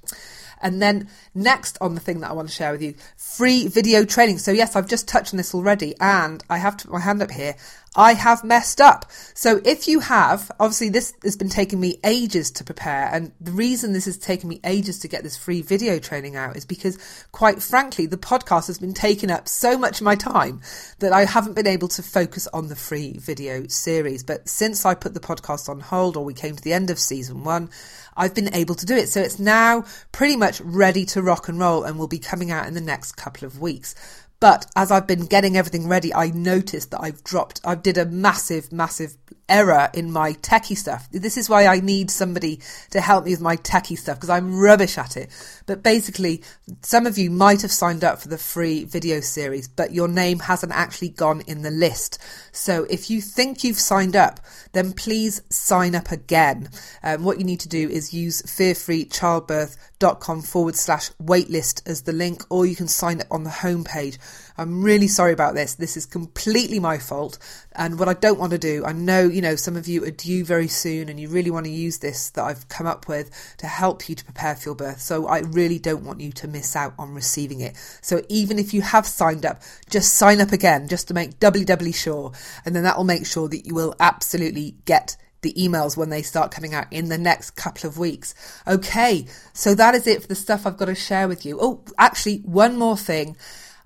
And 0.64 0.82
then 0.82 1.10
next 1.36 1.78
on 1.82 1.94
the 1.94 2.02
thing 2.02 2.22
that 2.22 2.32
I 2.32 2.34
want 2.34 2.48
to 2.50 2.56
share 2.56 2.72
with 2.72 2.82
you, 2.82 2.96
free 3.16 3.68
video 3.68 4.06
training. 4.06 4.40
So 4.40 4.52
yes, 4.52 4.76
I've 4.76 4.88
just 4.88 5.08
touched 5.08 5.34
on 5.34 5.38
this 5.38 5.54
already 5.54 5.94
and 6.00 6.44
I 6.50 6.58
have 6.58 6.78
to 6.78 6.86
put 6.86 6.94
my 6.94 7.02
hand 7.02 7.22
up 7.22 7.30
here. 7.30 7.56
I 7.96 8.14
have 8.14 8.44
messed 8.44 8.82
up. 8.82 9.06
So 9.36 9.62
if 9.64 9.88
you 9.88 10.00
have, 10.00 10.52
obviously 10.60 10.90
this 10.90 11.14
has 11.24 11.38
been 11.38 11.50
taking 11.50 11.80
me 11.80 12.00
ages 12.04 12.50
to 12.52 12.64
prepare. 12.64 13.10
And 13.12 13.32
the 13.40 13.52
reason 13.52 13.94
this 13.94 14.06
has 14.06 14.18
taken 14.18 14.50
me 14.50 14.60
ages 14.64 15.00
to 15.00 15.08
get 15.08 15.24
this 15.24 15.38
free 15.38 15.62
video 15.62 16.00
training 16.00 16.36
out 16.36 16.56
is 16.56 16.66
because 16.66 16.98
quite 17.32 17.62
frankly, 17.62 18.08
the 18.08 18.18
podcast 18.18 18.68
has 18.68 18.80
been 18.80 18.94
taking 18.94 19.30
up 19.30 19.48
so 19.48 19.78
much 19.78 20.02
of 20.02 20.06
my 20.06 20.16
time 20.16 20.62
that 21.00 21.14
I 21.14 21.26
haven't 21.26 21.54
been 21.54 21.68
able 21.68 21.88
to 21.90 22.02
focus 22.02 22.48
on 22.48 22.68
the 22.68 22.76
free 22.76 23.14
video 23.20 23.68
series. 23.68 24.24
But 24.24 24.50
since 24.50 24.86
I 24.86 24.96
put 24.96 25.14
the 25.14 25.20
podcast 25.20 25.70
on 25.70 25.80
hold 25.80 26.18
or 26.18 26.26
we 26.26 26.34
came 26.34 26.56
to 26.56 26.64
the 26.64 26.74
end 26.74 26.90
of 26.90 26.98
season 26.98 27.44
one, 27.44 27.70
I've 28.16 28.36
been 28.36 28.54
able 28.54 28.76
to 28.76 28.86
do 28.86 28.96
it. 28.96 29.10
So 29.10 29.22
it's 29.22 29.40
now 29.40 29.86
pretty 30.12 30.36
much 30.36 30.62
ready 30.62 31.06
to 31.08 31.22
rock 31.22 31.48
and 31.48 31.60
roll 31.60 31.84
and 31.84 31.98
will 31.98 32.08
be 32.08 32.20
coming 32.20 32.52
out 32.52 32.68
in 32.68 32.74
the 32.74 32.82
next 32.82 33.14
couple 33.14 33.46
of 33.46 33.60
weeks. 33.60 33.96
But 34.44 34.66
as 34.76 34.92
I've 34.92 35.08
been 35.08 35.26
getting 35.26 35.56
everything 35.56 35.88
ready, 35.88 36.14
I 36.14 36.28
noticed 36.32 36.92
that 36.92 37.00
I've 37.00 37.24
dropped, 37.24 37.62
I 37.64 37.76
did 37.76 37.98
a 37.98 38.06
massive, 38.06 38.74
massive 38.74 39.16
error 39.54 39.90
in 39.94 40.12
my 40.12 40.34
techie 40.34 40.76
stuff. 40.76 41.08
This 41.12 41.38
is 41.38 41.48
why 41.48 41.68
I 41.68 41.80
need 41.80 42.10
somebody 42.10 42.60
to 42.90 43.00
help 43.00 43.26
me 43.26 43.32
with 43.32 43.40
my 43.40 43.56
techie 43.58 43.98
stuff 43.98 44.18
because 44.18 44.32
I'm 44.32 44.60
rubbish 44.60 44.98
at 44.98 45.16
it. 45.16 45.30
But 45.68 45.84
basically, 45.84 46.42
some 46.82 47.06
of 47.06 47.20
you 47.20 47.30
might 47.30 47.62
have 47.62 47.72
signed 47.72 48.04
up 48.04 48.20
for 48.20 48.30
the 48.30 48.40
free 48.40 48.84
video 48.84 49.20
series, 49.20 49.68
but 49.68 49.94
your 49.94 50.08
name 50.08 50.40
hasn't 50.40 50.72
actually 50.72 51.10
gone 51.10 51.42
in 51.42 51.62
the 51.62 51.70
list. 51.70 52.18
So 52.52 52.88
if 52.90 53.12
you 53.12 53.22
think 53.22 53.64
you've 53.64 53.80
signed 53.80 54.16
up, 54.16 54.40
then 54.72 54.92
please 54.92 55.44
sign 55.50 55.94
up 55.94 56.12
again. 56.12 56.70
Um, 57.04 57.24
what 57.24 57.38
you 57.38 57.46
need 57.46 57.60
to 57.60 57.70
do 57.70 57.88
is 57.88 58.14
use 58.14 58.42
fearfreechildbirth.com 58.42 60.42
forward 60.42 60.76
slash 60.76 61.12
waitlist 61.22 61.88
as 61.88 62.02
the 62.02 62.12
link, 62.12 62.44
or 62.50 62.66
you 62.66 62.76
can 62.76 62.88
sign 62.88 63.22
up 63.22 63.28
on 63.30 63.44
the 63.44 63.52
homepage. 63.52 64.18
I'm 64.58 64.84
really 64.84 65.08
sorry 65.08 65.34
about 65.34 65.56
this. 65.56 65.76
This 65.76 65.96
is 65.96 66.06
completely 66.06 66.80
my 66.80 66.98
fault. 66.98 67.38
And 67.76 68.00
what 68.00 68.10
I 68.10 68.14
don't 68.14 68.40
want 68.40 68.52
to 68.52 68.58
do, 68.58 68.84
I 68.86 68.94
know, 68.94 69.24
you 69.24 69.42
know, 69.44 69.56
some 69.56 69.76
of 69.76 69.88
you 69.88 70.04
are 70.04 70.12
due 70.12 70.44
very 70.44 70.68
soon 70.68 71.10
and 71.10 71.20
you 71.20 71.30
really 71.30 71.52
want 71.52 71.66
to 71.66 71.72
use 71.72 72.00
this 72.00 72.32
that 72.32 72.44
I've 72.44 72.68
come 72.70 72.88
up 72.88 73.08
with 73.08 73.56
to 73.58 73.68
help 73.68 74.10
you 74.10 74.16
to 74.16 74.26
prepare 74.26 74.56
for 74.56 74.70
your 74.70 74.76
birth. 74.76 75.02
So 75.02 75.28
I 75.28 75.40
really 75.40 75.78
don't 75.78 76.04
want 76.04 76.22
you 76.22 76.32
to 76.32 76.48
miss 76.48 76.76
out 76.76 76.94
on 76.98 77.14
receiving 77.14 77.60
it. 77.62 77.76
So 78.02 78.24
even 78.30 78.58
if 78.58 78.74
you 78.74 78.82
have 78.82 79.06
signed 79.06 79.46
up, 79.46 79.62
just 79.90 80.16
sign 80.16 80.42
up 80.42 80.52
again 80.52 80.88
just 80.88 81.08
to 81.10 81.14
make 81.14 81.40
doubly, 81.40 81.64
doubly 81.64 81.92
sure. 81.92 82.32
And 82.66 82.76
then 82.76 82.84
that 82.84 82.98
will 82.98 83.04
make 83.04 83.28
sure 83.28 83.48
that 83.50 83.68
you 83.68 83.76
will 83.76 83.96
absolutely 84.00 84.76
get 84.86 85.16
the 85.44 85.54
emails 85.54 85.96
when 85.96 86.10
they 86.10 86.22
start 86.24 86.52
coming 86.52 86.74
out 86.74 86.88
in 86.90 87.10
the 87.10 87.18
next 87.18 87.52
couple 87.52 87.88
of 87.88 88.00
weeks. 88.00 88.34
Okay, 88.66 89.28
so 89.54 89.76
that 89.76 89.94
is 89.94 90.08
it 90.08 90.22
for 90.22 90.28
the 90.28 90.36
stuff 90.36 90.66
I've 90.66 90.78
got 90.78 90.86
to 90.86 90.96
share 90.96 91.28
with 91.28 91.46
you. 91.46 91.60
Oh, 91.62 91.84
actually, 92.00 92.38
one 92.40 92.78
more 92.78 92.98
thing. 92.98 93.36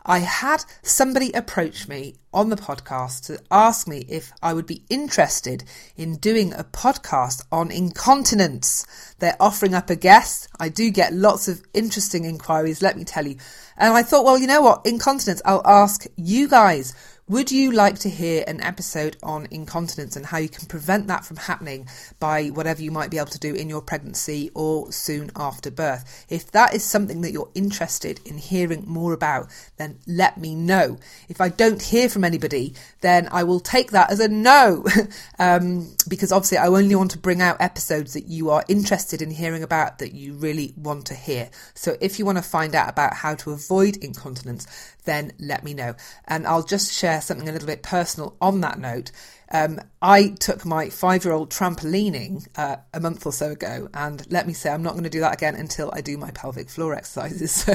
I 0.06 0.20
had 0.20 0.64
somebody 0.84 1.34
approach 1.34 1.90
me 1.90 2.16
on 2.38 2.50
the 2.50 2.56
podcast 2.56 3.26
to 3.26 3.42
ask 3.50 3.88
me 3.88 4.06
if 4.08 4.32
I 4.44 4.54
would 4.54 4.68
be 4.68 4.84
interested 4.92 5.64
in 5.96 6.18
doing 6.18 6.54
a 6.54 6.64
podcast 6.64 7.44
on 7.52 7.72
incontinence. 7.72 8.86
They're 9.18 9.36
offering 9.40 9.74
up 9.74 9.90
a 9.90 9.96
guest. 9.96 10.48
I 10.60 10.70
do 10.70 10.92
get 10.92 11.14
lots 11.14 11.48
of 11.48 11.64
interesting 11.74 12.26
inquiries, 12.26 12.84
let 12.84 12.96
me 12.96 13.06
tell 13.06 13.26
you. 13.26 13.38
And 13.76 13.92
I 13.92 14.04
thought, 14.04 14.24
well, 14.24 14.38
you 14.38 14.46
know 14.46 14.62
what? 14.62 14.86
Incontinence, 14.86 15.42
I'll 15.46 15.66
ask 15.66 16.06
you 16.16 16.48
guys 16.48 16.94
would 17.30 17.52
you 17.52 17.74
like 17.74 18.00
to 18.00 18.10
hear 18.10 18.46
an 18.48 18.62
episode 18.62 19.18
on 19.22 19.50
incontinence 19.52 20.16
and 20.16 20.26
how 20.26 20.38
you 20.38 20.48
can 20.48 20.66
prevent 20.66 21.08
that 21.08 21.26
from 21.26 21.36
happening 21.36 21.86
by 22.22 22.48
whatever 22.48 22.82
you 22.82 22.90
might 22.90 23.12
be 23.12 23.18
able 23.18 23.28
to 23.28 23.38
do 23.38 23.54
in 23.54 23.68
your 23.68 23.82
pregnancy 23.82 24.50
or 24.54 24.94
soon 24.94 25.30
after 25.36 25.70
birth? 25.70 26.26
If 26.30 26.50
that 26.52 26.74
is 26.74 26.86
something 26.86 27.20
that 27.22 27.34
you're 27.34 27.52
interested 27.54 28.22
in 28.24 28.38
hearing 28.38 28.86
more 28.88 29.12
about, 29.12 29.50
then 29.76 30.00
let 30.08 30.38
me 30.38 30.56
know. 30.56 31.00
If 31.28 31.42
I 31.42 31.50
don't 31.50 31.82
hear 31.82 32.08
from 32.08 32.24
anybody, 32.28 32.76
then 33.02 33.28
I 33.32 33.44
will 33.44 33.60
take 33.60 33.92
that 33.92 34.12
as 34.12 34.20
a 34.20 34.28
no, 34.28 34.86
um, 35.40 35.96
because 36.08 36.32
obviously 36.32 36.60
I 36.60 36.68
only 36.68 36.96
want 36.96 37.12
to 37.12 37.18
bring 37.18 37.42
out 37.42 37.58
episodes 37.60 38.14
that 38.14 38.28
you 38.28 38.52
are 38.52 38.64
interested 38.68 39.22
in 39.22 39.32
hearing 39.32 39.64
about 39.64 39.98
that 40.00 40.14
you 40.14 40.34
really 40.34 40.74
want 40.78 41.08
to 41.08 41.16
hear. 41.16 41.50
So 41.74 41.98
if 42.00 42.20
you 42.20 42.26
want 42.26 42.38
to 42.38 42.44
find 42.44 42.76
out 42.76 42.90
about 42.90 43.16
how 43.16 43.34
to 43.36 43.52
avoid 43.52 43.98
incontinence, 43.98 44.68
then 45.06 45.32
let 45.40 45.64
me 45.64 45.74
know. 45.74 45.96
And 46.28 46.46
I'll 46.46 46.64
just 46.64 46.94
share 46.94 47.22
something 47.22 47.50
a 47.50 47.52
little 47.52 47.68
bit 47.68 47.82
personal 47.82 48.36
on 48.40 48.62
that 48.62 48.78
note. 48.78 49.12
Um, 49.50 49.80
I 50.02 50.30
took 50.40 50.66
my 50.66 50.90
five 50.90 51.24
year 51.24 51.34
old 51.34 51.50
trampolining 51.50 52.48
uh, 52.58 52.78
a 52.94 53.00
month 53.00 53.26
or 53.26 53.32
so 53.32 53.52
ago, 53.52 53.90
and 53.94 54.30
let 54.32 54.46
me 54.46 54.54
say, 54.54 54.70
I'm 54.70 54.84
not 54.84 54.92
going 54.92 55.06
to 55.06 55.10
do 55.10 55.22
that 55.22 55.34
again 55.34 55.56
until 55.56 55.90
I 55.94 56.02
do 56.02 56.18
my 56.18 56.32
pelvic 56.32 56.70
floor 56.70 56.94
exercises. 56.94 57.66
So 57.68 57.74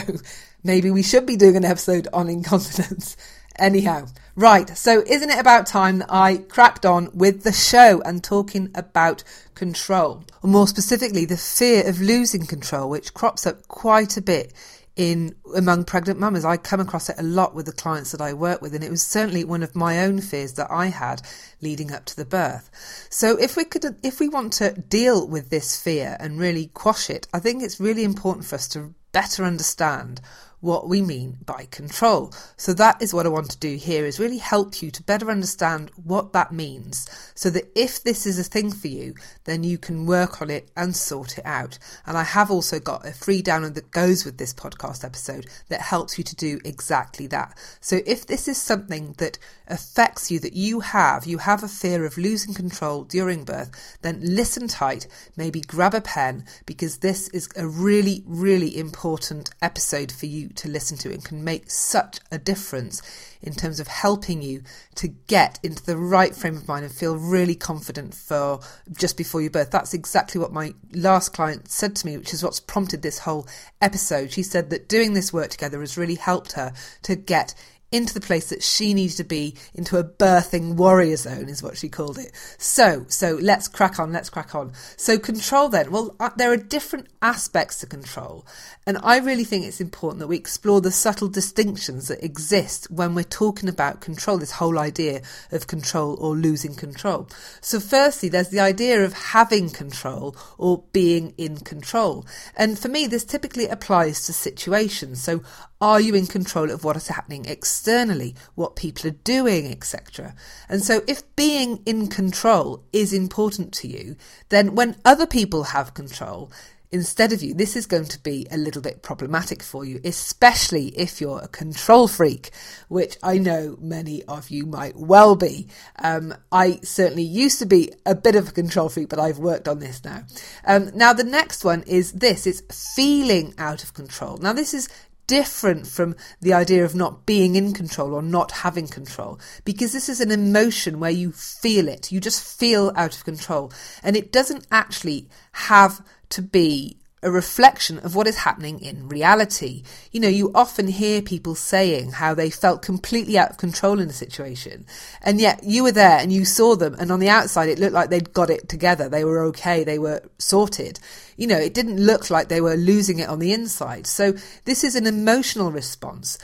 maybe 0.63 0.91
we 0.91 1.03
should 1.03 1.27
be 1.27 1.37
doing 1.37 1.57
an 1.57 1.65
episode 1.65 2.09
on 2.13 2.29
incontinence. 2.29 3.17
Anyhow, 3.57 4.07
right, 4.35 4.77
so 4.77 5.03
isn't 5.07 5.31
it 5.31 5.39
about 5.39 5.67
time 5.67 5.99
that 5.99 6.13
I 6.13 6.39
cracked 6.39 6.87
on 6.87 7.11
with 7.13 7.43
the 7.43 7.53
show 7.53 8.01
and 8.03 8.25
talking 8.25 8.71
about 8.75 9.25
control? 9.55 10.25
Or 10.43 10.51
more 10.51 10.67
specifically, 10.67 11.25
the 11.25 11.37
fear 11.37 11.87
of 11.87 12.01
losing 12.01 12.47
control, 12.47 12.89
which 12.89 13.15
crops 13.15 13.47
up 13.47 13.69
quite 13.69 14.17
a 14.17 14.23
bit 14.23 14.53
in 14.97 15.35
among 15.55 15.85
pregnant 15.85 16.19
mamas. 16.19 16.45
I 16.45 16.57
come 16.57 16.81
across 16.81 17.09
it 17.09 17.17
a 17.19 17.23
lot 17.23 17.55
with 17.55 17.67
the 17.67 17.73
clients 17.73 18.13
that 18.13 18.21
I 18.21 18.33
work 18.33 18.63
with, 18.63 18.75
and 18.75 18.85
it 18.85 18.91
was 18.91 19.03
certainly 19.03 19.45
one 19.45 19.63
of 19.63 19.77
my 19.77 20.01
own 20.01 20.21
fears 20.21 20.55
that 20.55 20.71
I 20.71 20.87
had 20.87 21.23
leading 21.61 21.93
up 21.93 22.05
to 22.07 22.17
the 22.17 22.25
birth. 22.25 22.71
So 23.11 23.37
if 23.39 23.57
we 23.57 23.65
could, 23.65 23.97
if 24.03 24.21
we 24.21 24.29
want 24.29 24.53
to 24.55 24.73
deal 24.73 25.27
with 25.27 25.51
this 25.51 25.81
fear 25.81 26.17
and 26.21 26.39
really 26.39 26.67
quash 26.69 27.11
it, 27.11 27.27
I 27.33 27.39
think 27.39 27.63
it's 27.63 27.81
really 27.81 28.05
important 28.05 28.47
for 28.47 28.57
us 28.57 28.69
to 28.69 28.95
better 29.13 29.45
understand 29.45 30.21
what 30.63 30.89
we 30.89 31.03
mean 31.03 31.37
by 31.45 31.67
control. 31.71 32.33
So 32.57 32.73
that 32.75 33.03
is 33.03 33.13
what 33.13 33.27
I 33.27 33.31
want 33.31 33.51
to 33.51 33.59
do 33.59 33.77
here 33.77 34.07
is 34.07 34.21
really 34.21 34.39
help 34.39 34.81
you 34.81 34.91
to 34.93 35.03
better 35.03 35.31
understand 35.31 35.91
what 36.03 36.33
that 36.33 36.53
means 36.53 37.07
so 37.35 37.51
that 37.51 37.71
if 37.79 38.03
this 38.03 38.27
is 38.27 38.39
a 38.39 38.45
thing 38.45 38.71
for 38.71 38.87
you, 38.89 39.15
then 39.45 39.65
you 39.65 39.79
can 39.79 40.07
work 40.07 40.41
on 40.41 40.51
it 40.51 40.69
and 40.77 40.95
sort 40.95 41.39
it 41.39 41.47
out. 41.47 41.79
And 42.07 42.17
I 42.17 42.23
have 42.23 42.51
also 42.51 42.79
got 42.79 43.07
a 43.07 43.13
free 43.13 43.43
download 43.43 43.75
that 43.75 43.91
goes 43.91 44.25
with 44.25 44.39
this 44.39 44.55
podcast 44.55 45.05
episode 45.05 45.47
that 45.69 45.81
helps 45.81 46.19
you 46.19 46.25
to 46.25 46.37
do 46.37 46.61
exactly 46.65 47.27
that. 47.29 47.57
So 47.81 48.01
if 48.07 48.27
this 48.27 48.49
is 48.49 48.61
something 48.61 49.15
that 49.19 49.39
affects 49.69 50.31
you 50.31 50.39
that 50.41 50.55
you 50.55 50.81
have, 50.81 51.27
you 51.27 51.39
have 51.39 51.63
a 51.63 51.69
fear 51.69 52.05
of 52.05 52.19
losing 52.19 52.55
control 52.55 53.05
during 53.05 53.45
birth, 53.45 53.99
then 54.03 54.21
listen 54.23 54.69
tight, 54.69 55.07
maybe 55.37 55.61
grab 55.61 55.95
a 55.95 56.01
pen 56.01 56.45
because 56.67 56.99
this 56.99 57.29
is 57.29 57.49
a 57.57 57.67
really, 57.67 58.23
really 58.27 58.77
important 58.77 59.51
episode 59.61 60.13
for 60.13 60.27
you 60.27 60.49
to 60.51 60.69
listen 60.69 60.97
to 60.99 61.13
and 61.13 61.25
can 61.25 61.43
make 61.43 61.71
such 61.71 62.21
a 62.31 62.39
difference 62.39 63.03
in 63.43 63.53
terms 63.53 63.81
of 63.81 63.89
helping 63.89 64.43
you 64.43 64.63
to 64.95 65.09
get 65.09 65.59
into 65.63 65.85
the 65.85 65.97
right 65.97 66.35
frame 66.35 66.57
of 66.57 66.69
mind 66.69 66.85
and 66.85 66.95
feel 66.95 67.17
really 67.17 67.55
confident 67.55 68.15
for 68.15 68.61
just 68.93 69.17
before 69.17 69.41
your 69.41 69.51
birth. 69.51 69.71
That's 69.71 69.95
exactly 69.95 70.41
what 70.41 70.53
my 70.53 70.75
last 70.93 71.33
client 71.33 71.69
said 71.69 71.97
to 71.97 72.07
me, 72.07 72.17
which 72.17 72.33
is 72.33 72.43
what's 72.43 72.61
prompted 72.61 73.03
this 73.03 73.21
whole 73.21 73.47
episode. 73.81 74.33
She 74.33 74.43
said 74.43 74.71
that 74.71 74.89
doing 74.89 75.13
this 75.13 75.33
work 75.33 75.51
together 75.51 75.81
has 75.81 75.99
really 75.99 76.15
helped 76.15 76.53
her 76.53 76.73
to 77.03 77.17
get 77.17 77.55
into 77.93 78.15
the 78.15 78.21
place 78.21 78.49
that 78.49 78.63
she 78.63 78.95
needed 78.95 79.19
to 79.19 79.25
be, 79.25 79.55
into 79.75 79.99
a 79.99 80.05
birthing 80.05 80.75
warrior 80.75 81.17
zone, 81.17 81.49
is 81.49 81.63
what 81.63 81.77
she 81.77 81.89
called 81.89 82.19
it. 82.19 82.33
So, 82.59 83.05
so 83.09 83.39
let's 83.41 83.69
crack 83.69 83.99
on, 83.99 84.13
let's 84.13 84.31
crack 84.31 84.55
on. 84.55 84.73
So, 84.97 85.19
control 85.19 85.69
then. 85.69 85.91
Well, 85.91 86.17
uh, 86.19 86.31
there 86.37 86.51
are 86.51 86.57
different 86.57 87.09
aspects 87.21 87.79
to 87.81 87.87
control. 87.87 88.47
And 88.87 88.99
I 89.03 89.19
really 89.19 89.45
think 89.45 89.65
it's 89.65 89.81
important 89.81 90.21
that 90.21 90.27
we 90.27 90.37
explore 90.37 90.81
the 90.81 90.91
subtle 90.91 91.29
distinctions 91.29 92.09
that 92.09 92.25
exist 92.25 92.91
when 92.91 93.15
we're 93.15 93.23
talking 93.23 93.69
about 93.69 94.01
control, 94.01 94.39
this 94.39 94.53
whole 94.53 94.79
idea 94.79 95.21
of 95.53 95.67
control 95.67 96.17
or 96.19 96.35
losing 96.35 96.75
control. 96.75 97.29
So, 97.61 97.79
firstly, 97.79 98.29
there's 98.29 98.49
the 98.49 98.61
idea 98.61 99.05
of 99.05 99.13
having 99.13 99.71
control 99.71 100.35
or 100.59 100.83
being 100.93 101.35
in 101.37 101.59
control. 101.59 102.27
And 102.57 102.79
for 102.79 102.89
me, 102.89 103.07
this 103.07 103.25
typically 103.25 103.69
applies 103.69 104.25
to 104.27 104.33
situations. 104.33 105.23
So, 105.23 105.43
are 105.83 106.01
you 106.01 106.15
in 106.15 106.27
control 106.29 106.71
of 106.71 106.85
what 106.85 106.97
is 106.97 107.09
happening 107.09 107.45
externally, 107.45 108.37
what 108.55 108.77
people 108.77 109.09
are 109.09 109.19
doing, 109.25 109.67
etc.? 109.67 110.33
And 110.69 110.81
so, 110.81 111.03
if 111.09 111.25
being 111.35 111.83
in 111.85 112.07
control 112.07 112.85
is 112.93 113.13
important 113.13 113.73
to 113.75 113.89
you, 113.89 114.15
then 114.49 114.77
when 114.77 114.97
other 115.05 115.27
people 115.27 115.65
have 115.65 115.93
control, 115.93 116.53
instead 116.93 117.33
of 117.33 117.43
you, 117.43 117.53
this 117.55 117.75
is 117.75 117.87
going 117.87 118.05
to 118.05 118.23
be 118.23 118.47
a 118.51 118.57
little 118.57 118.83
bit 118.83 119.03
problematic 119.03 119.61
for 119.61 119.85
you, 119.85 119.99
especially 120.05 120.89
if 120.89 121.21
you're 121.21 121.41
a 121.41 121.49
control 121.49 122.07
freak, 122.07 122.51
which 122.89 123.17
I 123.21 123.39
know 123.39 123.77
many 123.81 124.23
of 124.25 124.51
you 124.51 124.67
might 124.67 124.95
well 124.95 125.35
be. 125.35 125.67
Um, 125.99 126.33
I 126.53 126.79
certainly 126.85 127.25
used 127.25 127.59
to 127.59 127.67
be 127.67 127.91
a 128.07 128.15
bit 128.15 128.37
of 128.37 128.51
a 128.51 128.53
control 128.53 128.89
freak, 128.89 129.09
but 129.09 129.19
I've 129.19 129.39
worked 129.39 129.67
on 129.67 129.81
this 129.81 130.05
now. 130.05 130.23
Um, 130.65 130.91
now, 130.95 131.13
the 131.13 131.25
next 131.25 131.65
one 131.65 131.83
is 131.89 132.13
this 132.13 132.47
it's 132.47 132.95
feeling 132.95 133.55
out 133.59 133.83
of 133.83 133.95
control. 133.95 134.37
Now, 134.37 134.53
this 134.53 134.75
is 134.75 134.89
different 135.27 135.87
from 135.87 136.15
the 136.41 136.53
idea 136.53 136.85
of 136.85 136.95
not 136.95 137.27
being 137.27 137.57
in 137.57 137.73
control 137.73 138.15
or 138.15 138.23
not 138.23 138.51
having 138.53 138.87
control 138.87 139.39
because 139.65 139.93
this 139.93 140.09
is 140.09 140.21
an 140.21 140.31
emotion 140.31 141.01
where 141.01 141.11
you 141.11 141.33
feel 141.33 141.89
it. 141.89 142.13
You 142.13 142.21
just 142.21 142.59
feel 142.59 142.93
out 142.97 143.15
of 143.17 143.25
control. 143.25 143.73
And 144.03 144.17
it 144.17 144.33
doesn't 144.33 144.67
actually 144.71 145.29
have 145.53 146.05
to 146.31 146.43
be 146.43 146.99
a 147.23 147.31
reflection 147.31 147.99
of 148.01 148.17
what 148.17 148.27
is 148.27 148.39
happening 148.39 148.81
in 148.81 149.09
reality. 149.09 149.85
You 150.11 150.21
know, 150.21 150.29
you 150.29 150.51
often 150.55 150.89
hear 150.89 151.23
people 151.23 151.55
saying 151.55 152.13
how 152.13 152.35
they 152.35 152.51
felt 152.51 152.83
completely 152.83 153.39
out 153.39 153.51
of 153.51 153.59
control 153.59 154.01
in 154.01 154.09
a 154.09 154.13
situation, 154.13 154.87
and 155.23 155.41
yet 155.41 155.63
you 155.63 155.85
were 155.85 155.93
there 155.93 156.19
and 156.19 156.33
you 156.33 156.45
saw 156.45 156.75
them, 156.75 156.97
and 156.99 157.13
on 157.13 157.21
the 157.21 157.29
outside 157.29 157.69
it 157.69 157.79
looked 157.79 157.95
like 157.95 158.11
they'd 158.11 158.33
got 158.33 158.51
it 158.51 158.69
together. 158.69 159.09
They 159.09 159.25
were 159.25 159.43
okay, 159.45 159.85
they 159.85 159.99
were 159.99 160.23
sorted. 160.39 160.99
You 161.37 161.47
know, 161.47 161.59
it 161.59 161.75
didn't 161.75 162.05
look 162.05 162.31
like 162.31 162.49
they 162.49 162.61
were 162.61 162.77
losing 162.77 163.19
it 163.19 163.29
on 163.29 163.39
the 163.39 163.53
inside. 163.53 164.07
So 164.07 164.33
this 164.65 164.85
is 164.85 164.95
an 164.95 165.07
emotional 165.07 165.71
response. 165.71 166.39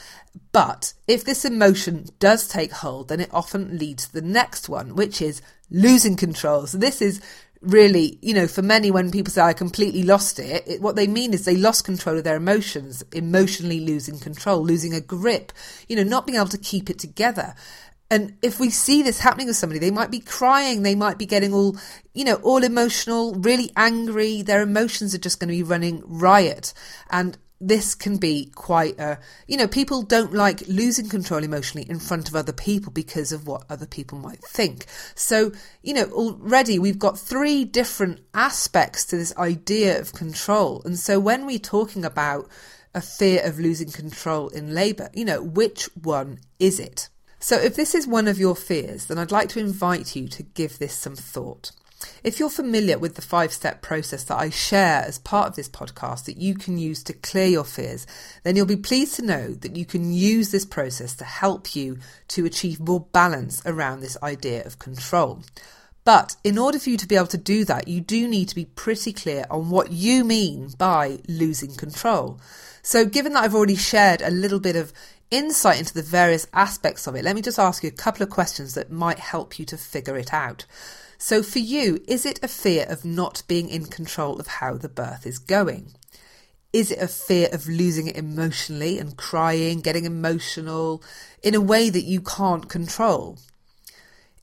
But 0.52 0.92
if 1.06 1.24
this 1.24 1.44
emotion 1.44 2.06
does 2.20 2.46
take 2.46 2.72
hold, 2.72 3.08
then 3.08 3.20
it 3.20 3.30
often 3.32 3.78
leads 3.78 4.06
to 4.06 4.12
the 4.12 4.22
next 4.22 4.68
one, 4.68 4.94
which 4.94 5.20
is 5.20 5.42
losing 5.70 6.16
control. 6.16 6.66
So 6.66 6.78
this 6.78 7.02
is 7.02 7.20
really, 7.60 8.18
you 8.22 8.34
know, 8.34 8.46
for 8.46 8.62
many, 8.62 8.90
when 8.90 9.10
people 9.10 9.32
say 9.32 9.42
I 9.42 9.52
completely 9.52 10.02
lost 10.02 10.38
it, 10.38 10.64
it, 10.66 10.80
what 10.80 10.96
they 10.96 11.06
mean 11.06 11.32
is 11.34 11.44
they 11.44 11.56
lost 11.56 11.84
control 11.84 12.18
of 12.18 12.24
their 12.24 12.36
emotions, 12.36 13.04
emotionally 13.12 13.80
losing 13.80 14.18
control, 14.18 14.62
losing 14.62 14.94
a 14.94 15.00
grip, 15.00 15.52
you 15.88 15.96
know, 15.96 16.04
not 16.04 16.26
being 16.26 16.36
able 16.36 16.48
to 16.48 16.58
keep 16.58 16.88
it 16.90 16.98
together. 16.98 17.54
And 18.10 18.36
if 18.40 18.58
we 18.58 18.70
see 18.70 19.02
this 19.02 19.20
happening 19.20 19.48
with 19.48 19.56
somebody, 19.56 19.78
they 19.78 19.90
might 19.90 20.10
be 20.10 20.20
crying, 20.20 20.82
they 20.82 20.94
might 20.94 21.18
be 21.18 21.26
getting 21.26 21.52
all, 21.52 21.76
you 22.14 22.24
know, 22.24 22.36
all 22.36 22.64
emotional, 22.64 23.34
really 23.34 23.70
angry. 23.76 24.40
Their 24.40 24.62
emotions 24.62 25.14
are 25.14 25.18
just 25.18 25.40
going 25.40 25.48
to 25.48 25.54
be 25.54 25.62
running 25.62 26.02
riot. 26.06 26.72
And 27.10 27.36
this 27.60 27.94
can 27.94 28.18
be 28.18 28.50
quite 28.54 28.98
a, 29.00 29.18
you 29.46 29.56
know, 29.56 29.66
people 29.66 30.02
don't 30.02 30.32
like 30.32 30.66
losing 30.68 31.08
control 31.08 31.42
emotionally 31.42 31.88
in 31.90 31.98
front 31.98 32.28
of 32.28 32.36
other 32.36 32.52
people 32.52 32.92
because 32.92 33.32
of 33.32 33.46
what 33.46 33.64
other 33.68 33.86
people 33.86 34.18
might 34.18 34.42
think. 34.44 34.86
So, 35.14 35.52
you 35.82 35.94
know, 35.94 36.04
already 36.04 36.78
we've 36.78 36.98
got 36.98 37.18
three 37.18 37.64
different 37.64 38.20
aspects 38.32 39.04
to 39.06 39.16
this 39.16 39.36
idea 39.36 39.98
of 39.98 40.12
control. 40.12 40.82
And 40.84 40.98
so 40.98 41.18
when 41.18 41.46
we're 41.46 41.58
talking 41.58 42.04
about 42.04 42.48
a 42.94 43.00
fear 43.00 43.42
of 43.44 43.58
losing 43.58 43.90
control 43.90 44.48
in 44.48 44.74
labour, 44.74 45.10
you 45.12 45.24
know, 45.24 45.42
which 45.42 45.88
one 45.96 46.38
is 46.58 46.78
it? 46.78 47.08
So 47.40 47.56
if 47.56 47.74
this 47.74 47.94
is 47.94 48.06
one 48.06 48.28
of 48.28 48.38
your 48.38 48.56
fears, 48.56 49.06
then 49.06 49.18
I'd 49.18 49.32
like 49.32 49.48
to 49.50 49.60
invite 49.60 50.16
you 50.16 50.28
to 50.28 50.42
give 50.42 50.78
this 50.78 50.94
some 50.94 51.16
thought. 51.16 51.72
If 52.22 52.38
you're 52.38 52.50
familiar 52.50 52.98
with 52.98 53.14
the 53.14 53.22
five 53.22 53.52
step 53.52 53.82
process 53.82 54.24
that 54.24 54.38
I 54.38 54.50
share 54.50 55.02
as 55.02 55.18
part 55.18 55.48
of 55.48 55.56
this 55.56 55.68
podcast 55.68 56.26
that 56.26 56.36
you 56.36 56.54
can 56.54 56.78
use 56.78 57.02
to 57.04 57.12
clear 57.12 57.46
your 57.46 57.64
fears, 57.64 58.06
then 58.44 58.56
you'll 58.56 58.66
be 58.66 58.76
pleased 58.76 59.14
to 59.16 59.22
know 59.22 59.52
that 59.54 59.76
you 59.76 59.84
can 59.84 60.12
use 60.12 60.50
this 60.50 60.66
process 60.66 61.14
to 61.16 61.24
help 61.24 61.74
you 61.74 61.98
to 62.28 62.44
achieve 62.44 62.80
more 62.80 63.00
balance 63.12 63.62
around 63.66 64.00
this 64.00 64.16
idea 64.22 64.64
of 64.64 64.78
control. 64.78 65.42
But 66.04 66.36
in 66.42 66.56
order 66.56 66.78
for 66.78 66.88
you 66.88 66.96
to 66.96 67.06
be 67.06 67.16
able 67.16 67.26
to 67.26 67.36
do 67.36 67.64
that, 67.66 67.86
you 67.86 68.00
do 68.00 68.26
need 68.26 68.48
to 68.48 68.54
be 68.54 68.64
pretty 68.64 69.12
clear 69.12 69.44
on 69.50 69.68
what 69.68 69.92
you 69.92 70.24
mean 70.24 70.70
by 70.78 71.18
losing 71.28 71.74
control. 71.74 72.40
So, 72.82 73.04
given 73.04 73.34
that 73.34 73.44
I've 73.44 73.54
already 73.54 73.76
shared 73.76 74.22
a 74.22 74.30
little 74.30 74.60
bit 74.60 74.74
of 74.74 74.92
insight 75.30 75.78
into 75.78 75.92
the 75.92 76.02
various 76.02 76.46
aspects 76.54 77.06
of 77.06 77.14
it, 77.14 77.24
let 77.24 77.36
me 77.36 77.42
just 77.42 77.58
ask 77.58 77.82
you 77.82 77.90
a 77.90 77.92
couple 77.92 78.22
of 78.22 78.30
questions 78.30 78.72
that 78.72 78.90
might 78.90 79.18
help 79.18 79.58
you 79.58 79.66
to 79.66 79.76
figure 79.76 80.16
it 80.16 80.32
out. 80.32 80.64
So 81.18 81.42
for 81.42 81.58
you, 81.58 82.00
is 82.06 82.24
it 82.24 82.38
a 82.44 82.48
fear 82.48 82.86
of 82.88 83.04
not 83.04 83.42
being 83.48 83.68
in 83.68 83.86
control 83.86 84.38
of 84.38 84.46
how 84.46 84.74
the 84.74 84.88
birth 84.88 85.26
is 85.26 85.40
going? 85.40 85.94
Is 86.72 86.92
it 86.92 87.00
a 87.00 87.08
fear 87.08 87.48
of 87.50 87.66
losing 87.66 88.06
it 88.06 88.16
emotionally 88.16 89.00
and 89.00 89.16
crying, 89.16 89.80
getting 89.80 90.04
emotional 90.04 91.02
in 91.42 91.56
a 91.56 91.60
way 91.60 91.90
that 91.90 92.04
you 92.04 92.20
can't 92.20 92.68
control? 92.68 93.38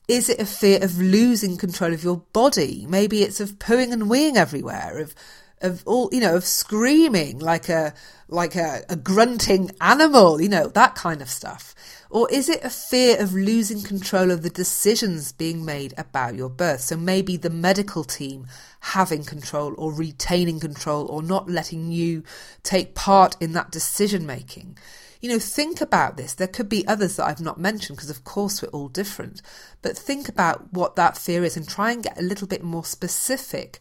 Is 0.06 0.28
it 0.28 0.38
a 0.38 0.46
fear 0.46 0.84
of 0.84 0.98
losing 0.98 1.56
control 1.56 1.94
of 1.94 2.04
your 2.04 2.22
body? 2.32 2.84
Maybe 2.88 3.22
it's 3.22 3.40
of 3.40 3.58
pooing 3.58 3.92
and 3.92 4.04
weeing 4.04 4.36
everywhere, 4.36 4.98
of 4.98 5.14
of 5.60 5.82
all 5.86 6.08
you 6.12 6.20
know, 6.20 6.36
of 6.36 6.44
screaming 6.44 7.38
like 7.38 7.68
a 7.68 7.94
like 8.28 8.56
a, 8.56 8.82
a 8.88 8.96
grunting 8.96 9.70
animal, 9.80 10.40
you 10.40 10.48
know, 10.48 10.68
that 10.68 10.94
kind 10.94 11.22
of 11.22 11.28
stuff. 11.28 11.74
Or 12.10 12.30
is 12.30 12.48
it 12.48 12.64
a 12.64 12.70
fear 12.70 13.20
of 13.20 13.34
losing 13.34 13.82
control 13.82 14.30
of 14.30 14.42
the 14.42 14.50
decisions 14.50 15.32
being 15.32 15.64
made 15.64 15.92
about 15.98 16.34
your 16.34 16.48
birth? 16.48 16.80
So 16.80 16.96
maybe 16.96 17.36
the 17.36 17.50
medical 17.50 18.04
team 18.04 18.46
having 18.80 19.24
control 19.24 19.74
or 19.76 19.92
retaining 19.92 20.60
control 20.60 21.06
or 21.06 21.22
not 21.22 21.48
letting 21.48 21.90
you 21.90 22.22
take 22.62 22.94
part 22.94 23.36
in 23.40 23.52
that 23.52 23.70
decision 23.70 24.24
making. 24.24 24.78
You 25.20 25.30
know, 25.30 25.38
think 25.38 25.80
about 25.80 26.16
this. 26.16 26.34
There 26.34 26.46
could 26.46 26.68
be 26.68 26.86
others 26.86 27.16
that 27.16 27.26
I've 27.26 27.40
not 27.40 27.58
mentioned 27.58 27.96
because, 27.96 28.10
of 28.10 28.22
course, 28.22 28.62
we're 28.62 28.68
all 28.68 28.88
different. 28.88 29.42
But 29.82 29.98
think 29.98 30.28
about 30.28 30.72
what 30.72 30.94
that 30.96 31.18
fear 31.18 31.42
is 31.42 31.56
and 31.56 31.68
try 31.68 31.90
and 31.90 32.02
get 32.02 32.18
a 32.18 32.22
little 32.22 32.46
bit 32.46 32.62
more 32.62 32.84
specific 32.84 33.80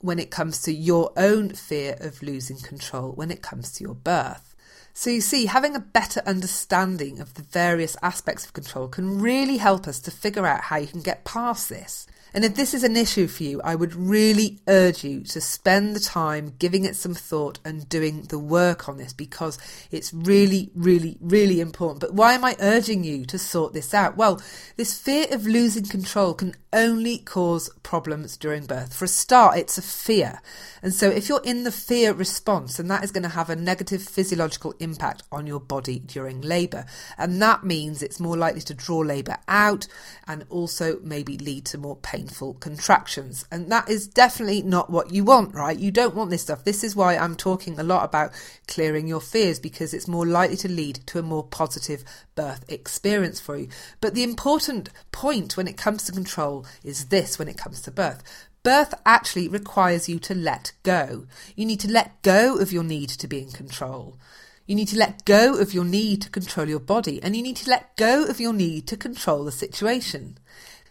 when 0.00 0.18
it 0.18 0.30
comes 0.30 0.62
to 0.62 0.72
your 0.72 1.12
own 1.16 1.50
fear 1.50 1.96
of 2.00 2.22
losing 2.22 2.58
control 2.58 3.12
when 3.12 3.30
it 3.30 3.42
comes 3.42 3.70
to 3.72 3.84
your 3.84 3.94
birth. 3.94 4.54
So 4.92 5.10
you 5.10 5.20
see, 5.20 5.46
having 5.46 5.76
a 5.76 5.80
better 5.80 6.20
understanding 6.26 7.20
of 7.20 7.34
the 7.34 7.42
various 7.42 7.96
aspects 8.02 8.44
of 8.44 8.52
control 8.52 8.88
can 8.88 9.20
really 9.20 9.58
help 9.58 9.86
us 9.86 10.00
to 10.00 10.10
figure 10.10 10.46
out 10.46 10.62
how 10.62 10.76
you 10.76 10.86
can 10.86 11.00
get 11.00 11.24
past 11.24 11.68
this. 11.68 12.06
And 12.32 12.44
if 12.44 12.54
this 12.54 12.74
is 12.74 12.84
an 12.84 12.96
issue 12.96 13.26
for 13.26 13.42
you, 13.42 13.60
I 13.62 13.74
would 13.74 13.94
really 13.94 14.60
urge 14.68 15.04
you 15.04 15.22
to 15.24 15.40
spend 15.40 15.96
the 15.96 16.00
time 16.00 16.54
giving 16.58 16.84
it 16.84 16.96
some 16.96 17.14
thought 17.14 17.58
and 17.64 17.88
doing 17.88 18.22
the 18.22 18.38
work 18.38 18.88
on 18.88 18.98
this 18.98 19.12
because 19.12 19.58
it's 19.90 20.14
really, 20.14 20.70
really, 20.74 21.18
really 21.20 21.60
important. 21.60 22.00
But 22.00 22.14
why 22.14 22.34
am 22.34 22.44
I 22.44 22.56
urging 22.60 23.02
you 23.04 23.24
to 23.26 23.38
sort 23.38 23.72
this 23.72 23.92
out? 23.92 24.16
Well, 24.16 24.40
this 24.76 24.98
fear 24.98 25.26
of 25.30 25.46
losing 25.46 25.86
control 25.86 26.34
can 26.34 26.54
only 26.72 27.18
cause 27.18 27.68
problems 27.82 28.36
during 28.36 28.64
birth. 28.66 28.94
For 28.94 29.04
a 29.04 29.08
start, 29.08 29.58
it's 29.58 29.76
a 29.76 29.82
fear. 29.82 30.40
And 30.82 30.94
so 30.94 31.08
if 31.08 31.28
you're 31.28 31.42
in 31.42 31.64
the 31.64 31.72
fear 31.72 32.12
response, 32.12 32.76
then 32.76 32.86
that 32.88 33.02
is 33.02 33.10
going 33.10 33.24
to 33.24 33.28
have 33.30 33.50
a 33.50 33.56
negative 33.56 34.02
physiological 34.02 34.74
impact 34.78 35.24
on 35.32 35.48
your 35.48 35.60
body 35.60 35.98
during 35.98 36.40
labour. 36.40 36.86
And 37.18 37.42
that 37.42 37.64
means 37.64 38.02
it's 38.02 38.20
more 38.20 38.36
likely 38.36 38.60
to 38.62 38.74
draw 38.74 38.98
labour 38.98 39.38
out 39.48 39.88
and 40.28 40.44
also 40.48 41.00
maybe 41.02 41.36
lead 41.36 41.64
to 41.66 41.78
more 41.78 41.96
pain 41.96 42.19
painful 42.20 42.54
contractions. 42.54 43.46
And 43.50 43.72
that 43.72 43.88
is 43.88 44.06
definitely 44.06 44.62
not 44.62 44.90
what 44.90 45.10
you 45.10 45.24
want, 45.24 45.54
right? 45.54 45.78
You 45.78 45.90
don't 45.90 46.14
want 46.14 46.30
this 46.30 46.42
stuff. 46.42 46.64
This 46.64 46.84
is 46.84 46.94
why 46.94 47.16
I'm 47.16 47.34
talking 47.34 47.78
a 47.78 47.82
lot 47.82 48.04
about 48.04 48.32
clearing 48.68 49.08
your 49.08 49.22
fears 49.22 49.58
because 49.58 49.94
it's 49.94 50.06
more 50.06 50.26
likely 50.26 50.56
to 50.58 50.68
lead 50.68 50.96
to 51.06 51.18
a 51.18 51.22
more 51.22 51.44
positive 51.44 52.04
birth 52.34 52.64
experience 52.68 53.40
for 53.40 53.56
you. 53.56 53.68
But 54.02 54.14
the 54.14 54.22
important 54.22 54.90
point 55.12 55.56
when 55.56 55.66
it 55.66 55.78
comes 55.78 56.04
to 56.04 56.12
control 56.12 56.66
is 56.84 57.06
this 57.06 57.38
when 57.38 57.48
it 57.48 57.56
comes 57.56 57.80
to 57.82 57.90
birth. 57.90 58.22
Birth 58.62 58.92
actually 59.06 59.48
requires 59.48 60.06
you 60.06 60.18
to 60.18 60.34
let 60.34 60.72
go. 60.82 61.26
You 61.56 61.64
need 61.64 61.80
to 61.80 61.90
let 61.90 62.20
go 62.20 62.58
of 62.58 62.70
your 62.70 62.84
need 62.84 63.08
to 63.08 63.26
be 63.26 63.38
in 63.38 63.50
control. 63.50 64.18
You 64.66 64.76
need 64.76 64.88
to 64.88 64.98
let 64.98 65.24
go 65.24 65.58
of 65.58 65.72
your 65.72 65.86
need 65.86 66.20
to 66.22 66.30
control 66.30 66.68
your 66.68 66.80
body 66.80 67.18
and 67.22 67.34
you 67.34 67.42
need 67.42 67.56
to 67.56 67.70
let 67.70 67.96
go 67.96 68.24
of 68.26 68.38
your 68.38 68.52
need 68.52 68.86
to 68.88 68.96
control 68.98 69.44
the 69.44 69.52
situation. 69.52 70.36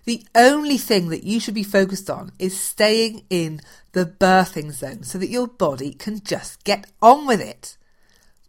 The 0.10 0.26
only 0.34 0.80
thing 0.80 1.10
that 1.10 1.24
you 1.24 1.40
should 1.40 1.54
be 1.54 1.62
focused 1.62 2.10
on 2.10 2.32
is 2.40 2.60
staying 2.60 3.26
in 3.30 3.62
the 3.92 4.08
birthing 4.08 4.72
zone 4.72 5.04
so 5.04 5.20
that 5.20 5.30
your 5.30 5.46
body 5.46 5.94
can 5.94 6.24
just 6.24 6.64
get 6.64 6.88
on 7.00 7.28
with 7.28 7.40
it. 7.40 7.78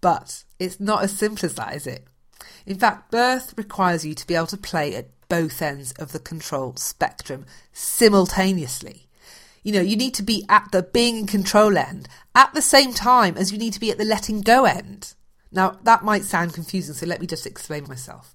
But 0.00 0.44
it's 0.58 0.80
not 0.80 1.02
as 1.04 1.12
simple 1.12 1.44
as 1.44 1.56
that, 1.56 1.74
is 1.74 1.86
it? 1.86 2.06
In 2.64 2.78
fact, 2.78 3.10
birth 3.10 3.52
requires 3.58 4.06
you 4.06 4.14
to 4.14 4.26
be 4.26 4.34
able 4.34 4.46
to 4.46 4.56
play 4.56 4.94
at 4.94 5.10
both 5.28 5.60
ends 5.60 5.92
of 5.98 6.12
the 6.12 6.18
control 6.18 6.76
spectrum 6.76 7.44
simultaneously. 7.74 9.06
You 9.62 9.74
know, 9.74 9.82
you 9.82 9.96
need 9.96 10.14
to 10.14 10.22
be 10.22 10.46
at 10.48 10.72
the 10.72 10.82
being 10.82 11.18
in 11.18 11.26
control 11.26 11.76
end 11.76 12.08
at 12.34 12.54
the 12.54 12.62
same 12.62 12.94
time 12.94 13.36
as 13.36 13.52
you 13.52 13.58
need 13.58 13.74
to 13.74 13.80
be 13.80 13.90
at 13.90 13.98
the 13.98 14.06
letting 14.06 14.40
go 14.40 14.64
end. 14.64 15.12
Now, 15.52 15.78
that 15.82 16.04
might 16.04 16.24
sound 16.24 16.54
confusing, 16.54 16.94
so 16.94 17.04
let 17.04 17.20
me 17.20 17.26
just 17.26 17.46
explain 17.46 17.86
myself. 17.86 18.34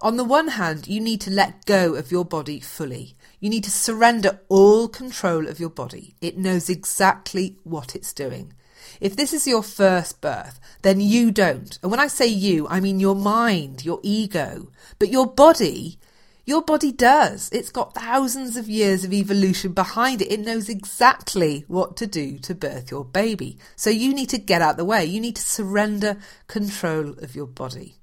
On 0.00 0.16
the 0.16 0.24
one 0.24 0.48
hand, 0.48 0.88
you 0.88 1.00
need 1.00 1.20
to 1.22 1.30
let 1.30 1.64
go 1.64 1.94
of 1.94 2.10
your 2.10 2.24
body 2.24 2.60
fully. 2.60 3.16
You 3.40 3.48
need 3.48 3.64
to 3.64 3.70
surrender 3.70 4.40
all 4.48 4.88
control 4.88 5.48
of 5.48 5.60
your 5.60 5.70
body. 5.70 6.14
It 6.20 6.36
knows 6.36 6.68
exactly 6.68 7.58
what 7.62 7.94
it's 7.94 8.12
doing. 8.12 8.52
If 9.00 9.16
this 9.16 9.32
is 9.32 9.46
your 9.46 9.62
first 9.62 10.20
birth, 10.20 10.60
then 10.82 11.00
you 11.00 11.30
don't. 11.30 11.78
And 11.82 11.90
when 11.90 12.00
I 12.00 12.08
say 12.08 12.26
you, 12.26 12.66
I 12.68 12.80
mean 12.80 13.00
your 13.00 13.14
mind, 13.14 13.84
your 13.84 14.00
ego. 14.02 14.70
But 14.98 15.10
your 15.10 15.26
body, 15.26 15.98
your 16.44 16.62
body 16.62 16.92
does. 16.92 17.48
It's 17.52 17.70
got 17.70 17.94
thousands 17.94 18.56
of 18.56 18.68
years 18.68 19.04
of 19.04 19.12
evolution 19.12 19.72
behind 19.72 20.20
it. 20.20 20.30
It 20.30 20.40
knows 20.40 20.68
exactly 20.68 21.64
what 21.68 21.96
to 21.96 22.06
do 22.06 22.38
to 22.40 22.54
birth 22.54 22.90
your 22.90 23.04
baby. 23.04 23.58
So 23.76 23.90
you 23.90 24.12
need 24.12 24.28
to 24.30 24.38
get 24.38 24.60
out 24.60 24.76
the 24.76 24.84
way. 24.84 25.04
You 25.04 25.20
need 25.20 25.36
to 25.36 25.42
surrender 25.42 26.18
control 26.46 27.10
of 27.20 27.34
your 27.34 27.46
body. 27.46 27.96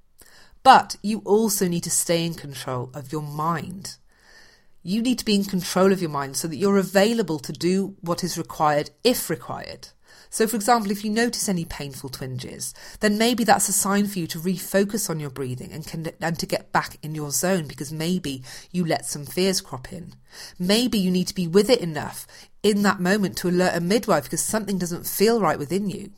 But 0.64 0.96
you 1.02 1.22
also 1.26 1.68
need 1.68 1.84
to 1.84 1.90
stay 1.90 2.26
in 2.26 2.36
control 2.36 2.92
of 2.94 3.12
your 3.12 3.24
mind. 3.24 3.98
You 4.84 5.02
need 5.02 5.20
to 5.20 5.26
be 5.26 5.36
in 5.36 5.44
control 5.44 5.92
of 5.92 6.02
your 6.02 6.10
mind 6.10 6.38
so 6.38 6.48
that 6.48 6.56
you're 6.56 6.78
available 6.78 7.40
to 7.40 7.54
do 7.54 7.96
what 8.02 8.24
is 8.24 8.38
required 8.38 8.92
if 9.04 9.30
required. 9.30 9.90
So, 10.34 10.48
for 10.48 10.56
example, 10.56 10.92
if 10.92 11.04
you 11.04 11.12
notice 11.12 11.50
any 11.50 11.66
painful 11.66 12.10
twinges, 12.10 12.74
then 13.02 13.18
maybe 13.18 13.44
that's 13.44 13.68
a 13.68 13.74
sign 13.74 14.08
for 14.08 14.20
you 14.20 14.28
to 14.28 14.40
refocus 14.40 15.10
on 15.10 15.20
your 15.20 15.30
breathing 15.30 15.74
and, 15.74 15.86
can, 15.86 16.08
and 16.22 16.40
to 16.40 16.46
get 16.46 16.72
back 16.72 16.98
in 17.04 17.16
your 17.16 17.32
zone 17.32 17.68
because 17.68 17.92
maybe 17.92 18.42
you 18.72 18.86
let 18.86 19.06
some 19.06 19.26
fears 19.26 19.60
crop 19.60 19.92
in. 19.92 20.14
Maybe 20.58 20.98
you 20.98 21.12
need 21.12 21.28
to 21.28 21.36
be 21.36 21.48
with 21.48 21.70
it 21.70 21.82
enough 21.82 22.26
in 22.64 22.82
that 22.84 23.02
moment 23.02 23.36
to 23.38 23.50
alert 23.50 23.76
a 23.76 23.82
midwife 23.82 24.24
because 24.24 24.42
something 24.42 24.78
doesn't 24.78 25.06
feel 25.06 25.42
right 25.42 25.60
within 25.60 25.90
you. 25.90 26.12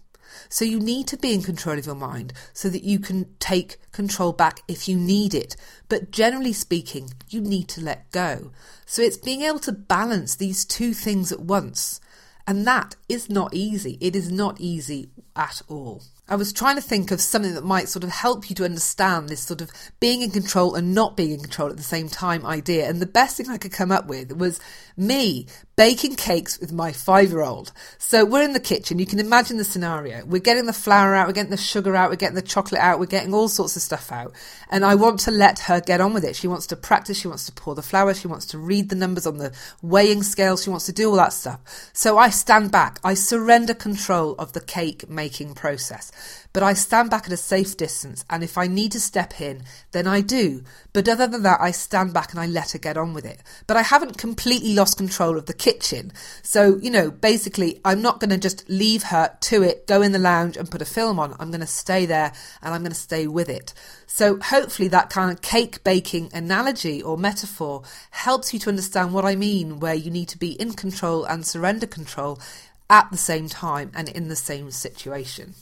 So 0.49 0.65
you 0.65 0.79
need 0.79 1.07
to 1.07 1.17
be 1.17 1.33
in 1.33 1.41
control 1.41 1.77
of 1.77 1.85
your 1.85 1.95
mind 1.95 2.33
so 2.53 2.69
that 2.69 2.83
you 2.83 2.99
can 2.99 3.33
take 3.39 3.77
control 3.91 4.33
back 4.33 4.61
if 4.67 4.87
you 4.87 4.97
need 4.97 5.33
it. 5.33 5.55
But 5.89 6.11
generally 6.11 6.53
speaking, 6.53 7.11
you 7.29 7.41
need 7.41 7.67
to 7.69 7.81
let 7.81 8.11
go. 8.11 8.51
So 8.85 9.01
it's 9.01 9.17
being 9.17 9.41
able 9.41 9.59
to 9.59 9.71
balance 9.71 10.35
these 10.35 10.65
two 10.65 10.93
things 10.93 11.31
at 11.31 11.39
once. 11.39 11.99
And 12.45 12.67
that 12.67 12.95
is 13.07 13.29
not 13.29 13.53
easy. 13.53 13.97
It 14.01 14.15
is 14.15 14.31
not 14.31 14.59
easy 14.59 15.09
at 15.35 15.61
all. 15.69 16.03
I 16.27 16.35
was 16.35 16.53
trying 16.53 16.75
to 16.75 16.81
think 16.81 17.11
of 17.11 17.19
something 17.19 17.53
that 17.53 17.65
might 17.65 17.89
sort 17.89 18.03
of 18.03 18.09
help 18.09 18.49
you 18.49 18.55
to 18.57 18.65
understand 18.65 19.27
this 19.27 19.41
sort 19.41 19.61
of 19.61 19.71
being 19.99 20.21
in 20.21 20.31
control 20.31 20.75
and 20.75 20.93
not 20.93 21.17
being 21.17 21.31
in 21.31 21.41
control 21.41 21.69
at 21.69 21.77
the 21.77 21.83
same 21.83 22.07
time 22.07 22.45
idea. 22.45 22.89
And 22.89 23.01
the 23.01 23.05
best 23.05 23.37
thing 23.37 23.49
I 23.49 23.57
could 23.57 23.73
come 23.73 23.91
up 23.91 24.07
with 24.07 24.31
was 24.31 24.59
me 24.95 25.47
baking 25.75 26.15
cakes 26.15 26.59
with 26.59 26.71
my 26.71 26.91
five 26.91 27.29
year 27.29 27.41
old. 27.41 27.71
So 27.97 28.25
we're 28.25 28.43
in 28.43 28.53
the 28.53 28.59
kitchen. 28.59 28.99
You 28.99 29.05
can 29.05 29.19
imagine 29.19 29.57
the 29.57 29.63
scenario. 29.63 30.23
We're 30.25 30.41
getting 30.41 30.65
the 30.65 30.73
flour 30.73 31.15
out, 31.15 31.27
we're 31.27 31.33
getting 31.33 31.51
the 31.51 31.57
sugar 31.57 31.95
out, 31.95 32.09
we're 32.09 32.15
getting 32.15 32.35
the 32.35 32.41
chocolate 32.41 32.81
out, 32.81 32.99
we're 32.99 33.05
getting 33.05 33.33
all 33.33 33.47
sorts 33.47 33.75
of 33.75 33.81
stuff 33.81 34.11
out. 34.11 34.33
And 34.69 34.85
I 34.85 34.95
want 34.95 35.19
to 35.21 35.31
let 35.31 35.59
her 35.59 35.81
get 35.81 36.01
on 36.01 36.13
with 36.13 36.23
it. 36.23 36.35
She 36.35 36.47
wants 36.47 36.67
to 36.67 36.75
practice, 36.75 37.19
she 37.19 37.27
wants 37.27 37.45
to 37.47 37.51
pour 37.51 37.75
the 37.75 37.81
flour, 37.81 38.13
she 38.13 38.27
wants 38.27 38.45
to 38.47 38.57
read 38.57 38.89
the 38.89 38.95
numbers 38.95 39.25
on 39.25 39.37
the 39.37 39.53
weighing 39.81 40.23
scale, 40.23 40.57
she 40.57 40.69
wants 40.69 40.85
to 40.85 40.93
do 40.93 41.09
all 41.09 41.15
that 41.17 41.33
stuff. 41.33 41.59
So 41.93 42.17
I 42.17 42.29
stand 42.29 42.71
back, 42.71 42.99
I 43.03 43.15
surrender 43.15 43.73
control 43.73 44.35
of 44.35 44.53
the 44.53 44.61
cake 44.61 45.09
making 45.09 45.55
process 45.55 46.11
but 46.53 46.61
I 46.61 46.73
stand 46.73 47.09
back 47.09 47.25
at 47.25 47.33
a 47.33 47.37
safe 47.37 47.75
distance, 47.75 48.23
and 48.29 48.43
if 48.43 48.59
I 48.59 48.67
need 48.67 48.91
to 48.91 48.99
step 48.99 49.41
in, 49.41 49.63
then 49.91 50.05
I 50.05 50.21
do. 50.21 50.63
But 50.93 51.09
other 51.09 51.25
than 51.25 51.41
that, 51.41 51.59
I 51.59 51.71
stand 51.71 52.13
back 52.13 52.31
and 52.31 52.39
I 52.39 52.45
let 52.45 52.71
her 52.71 52.79
get 52.79 52.95
on 52.95 53.15
with 53.15 53.25
it. 53.25 53.41
But 53.65 53.75
I 53.75 53.81
haven't 53.81 54.19
completely 54.19 54.75
lost 54.75 54.97
control 54.97 55.35
of 55.35 55.47
the 55.47 55.53
kitchen. 55.63 56.11
So, 56.41 56.77
you 56.81 56.91
know, 56.91 57.09
basically, 57.09 57.79
I'm 57.85 58.01
not 58.01 58.19
going 58.19 58.31
to 58.31 58.37
just 58.37 58.69
leave 58.69 59.03
her 59.03 59.37
to 59.39 59.63
it, 59.63 59.87
go 59.87 60.01
in 60.01 60.11
the 60.11 60.19
lounge 60.19 60.57
and 60.57 60.69
put 60.69 60.81
a 60.81 60.85
film 60.85 61.19
on. 61.19 61.37
I'm 61.39 61.51
going 61.51 61.61
to 61.61 61.67
stay 61.67 62.05
there 62.05 62.33
and 62.61 62.73
I'm 62.73 62.81
going 62.81 62.91
to 62.91 62.97
stay 62.97 63.27
with 63.27 63.47
it. 63.47 63.73
So, 64.05 64.41
hopefully, 64.41 64.89
that 64.89 65.09
kind 65.09 65.31
of 65.31 65.41
cake 65.41 65.81
baking 65.85 66.31
analogy 66.33 67.01
or 67.01 67.17
metaphor 67.17 67.83
helps 68.11 68.53
you 68.53 68.59
to 68.59 68.69
understand 68.69 69.13
what 69.13 69.23
I 69.23 69.37
mean, 69.37 69.79
where 69.79 69.95
you 69.95 70.11
need 70.11 70.27
to 70.29 70.37
be 70.37 70.51
in 70.51 70.73
control 70.73 71.23
and 71.23 71.45
surrender 71.45 71.87
control 71.87 72.41
at 72.89 73.09
the 73.09 73.17
same 73.17 73.47
time 73.47 73.89
and 73.95 74.09
in 74.09 74.27
the 74.27 74.35
same 74.35 74.69
situation. 74.69 75.55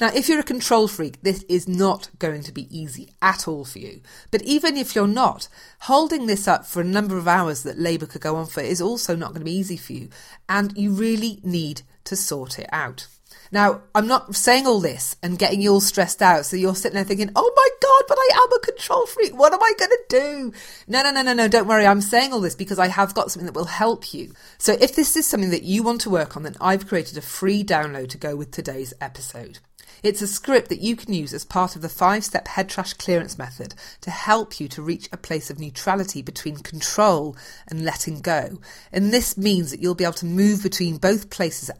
Now, 0.00 0.10
if 0.14 0.28
you're 0.28 0.40
a 0.40 0.44
control 0.44 0.88
freak, 0.88 1.22
this 1.22 1.44
is 1.48 1.68
not 1.68 2.08
going 2.18 2.42
to 2.44 2.52
be 2.52 2.66
easy 2.76 3.12
at 3.20 3.46
all 3.46 3.64
for 3.64 3.78
you. 3.78 4.00
But 4.30 4.42
even 4.42 4.76
if 4.76 4.94
you're 4.94 5.06
not, 5.06 5.48
holding 5.80 6.26
this 6.26 6.48
up 6.48 6.66
for 6.66 6.80
a 6.80 6.84
number 6.84 7.16
of 7.18 7.28
hours 7.28 7.62
that 7.62 7.78
labour 7.78 8.06
could 8.06 8.22
go 8.22 8.36
on 8.36 8.46
for 8.46 8.60
is 8.60 8.80
also 8.80 9.14
not 9.14 9.28
going 9.28 9.40
to 9.40 9.44
be 9.44 9.56
easy 9.56 9.76
for 9.76 9.92
you. 9.92 10.08
And 10.48 10.76
you 10.76 10.92
really 10.92 11.40
need 11.42 11.82
to 12.04 12.16
sort 12.16 12.58
it 12.58 12.68
out. 12.72 13.06
Now, 13.52 13.82
I'm 13.94 14.06
not 14.06 14.34
saying 14.34 14.66
all 14.66 14.80
this 14.80 15.16
and 15.22 15.38
getting 15.38 15.60
you 15.60 15.72
all 15.72 15.80
stressed 15.80 16.22
out 16.22 16.46
so 16.46 16.56
you're 16.56 16.74
sitting 16.74 16.94
there 16.94 17.04
thinking, 17.04 17.30
oh 17.36 17.52
my 17.54 17.68
God, 17.82 18.04
but 18.08 18.18
I 18.18 18.30
am 18.34 18.52
a 18.52 18.60
control 18.60 19.04
freak. 19.04 19.36
What 19.38 19.52
am 19.52 19.62
I 19.62 19.72
going 19.78 19.90
to 19.90 20.04
do? 20.08 20.52
No, 20.88 21.02
no, 21.02 21.10
no, 21.10 21.20
no, 21.20 21.34
no. 21.34 21.48
Don't 21.48 21.68
worry. 21.68 21.86
I'm 21.86 22.00
saying 22.00 22.32
all 22.32 22.40
this 22.40 22.54
because 22.54 22.78
I 22.78 22.88
have 22.88 23.14
got 23.14 23.30
something 23.30 23.46
that 23.46 23.54
will 23.54 23.66
help 23.66 24.14
you. 24.14 24.32
So 24.56 24.72
if 24.72 24.96
this 24.96 25.16
is 25.16 25.26
something 25.26 25.50
that 25.50 25.64
you 25.64 25.82
want 25.82 26.00
to 26.02 26.10
work 26.10 26.34
on, 26.34 26.44
then 26.44 26.56
I've 26.62 26.88
created 26.88 27.18
a 27.18 27.22
free 27.22 27.62
download 27.62 28.08
to 28.10 28.18
go 28.18 28.36
with 28.36 28.52
today's 28.52 28.94
episode. 29.02 29.58
It's 30.02 30.20
a 30.20 30.26
script 30.26 30.68
that 30.70 30.80
you 30.80 30.96
can 30.96 31.14
use 31.14 31.32
as 31.32 31.44
part 31.44 31.76
of 31.76 31.82
the 31.82 31.88
five 31.88 32.24
step 32.24 32.48
head 32.48 32.68
trash 32.68 32.94
clearance 32.94 33.38
method 33.38 33.74
to 34.00 34.10
help 34.10 34.58
you 34.58 34.66
to 34.68 34.82
reach 34.82 35.08
a 35.12 35.16
place 35.16 35.48
of 35.48 35.60
neutrality 35.60 36.22
between 36.22 36.56
control 36.56 37.36
and 37.68 37.84
letting 37.84 38.20
go. 38.20 38.58
And 38.90 39.12
this 39.12 39.36
means 39.36 39.70
that 39.70 39.80
you'll 39.80 39.94
be 39.94 40.04
able 40.04 40.14
to 40.14 40.26
move 40.26 40.62
between 40.62 40.96
both 40.96 41.30
places 41.30 41.70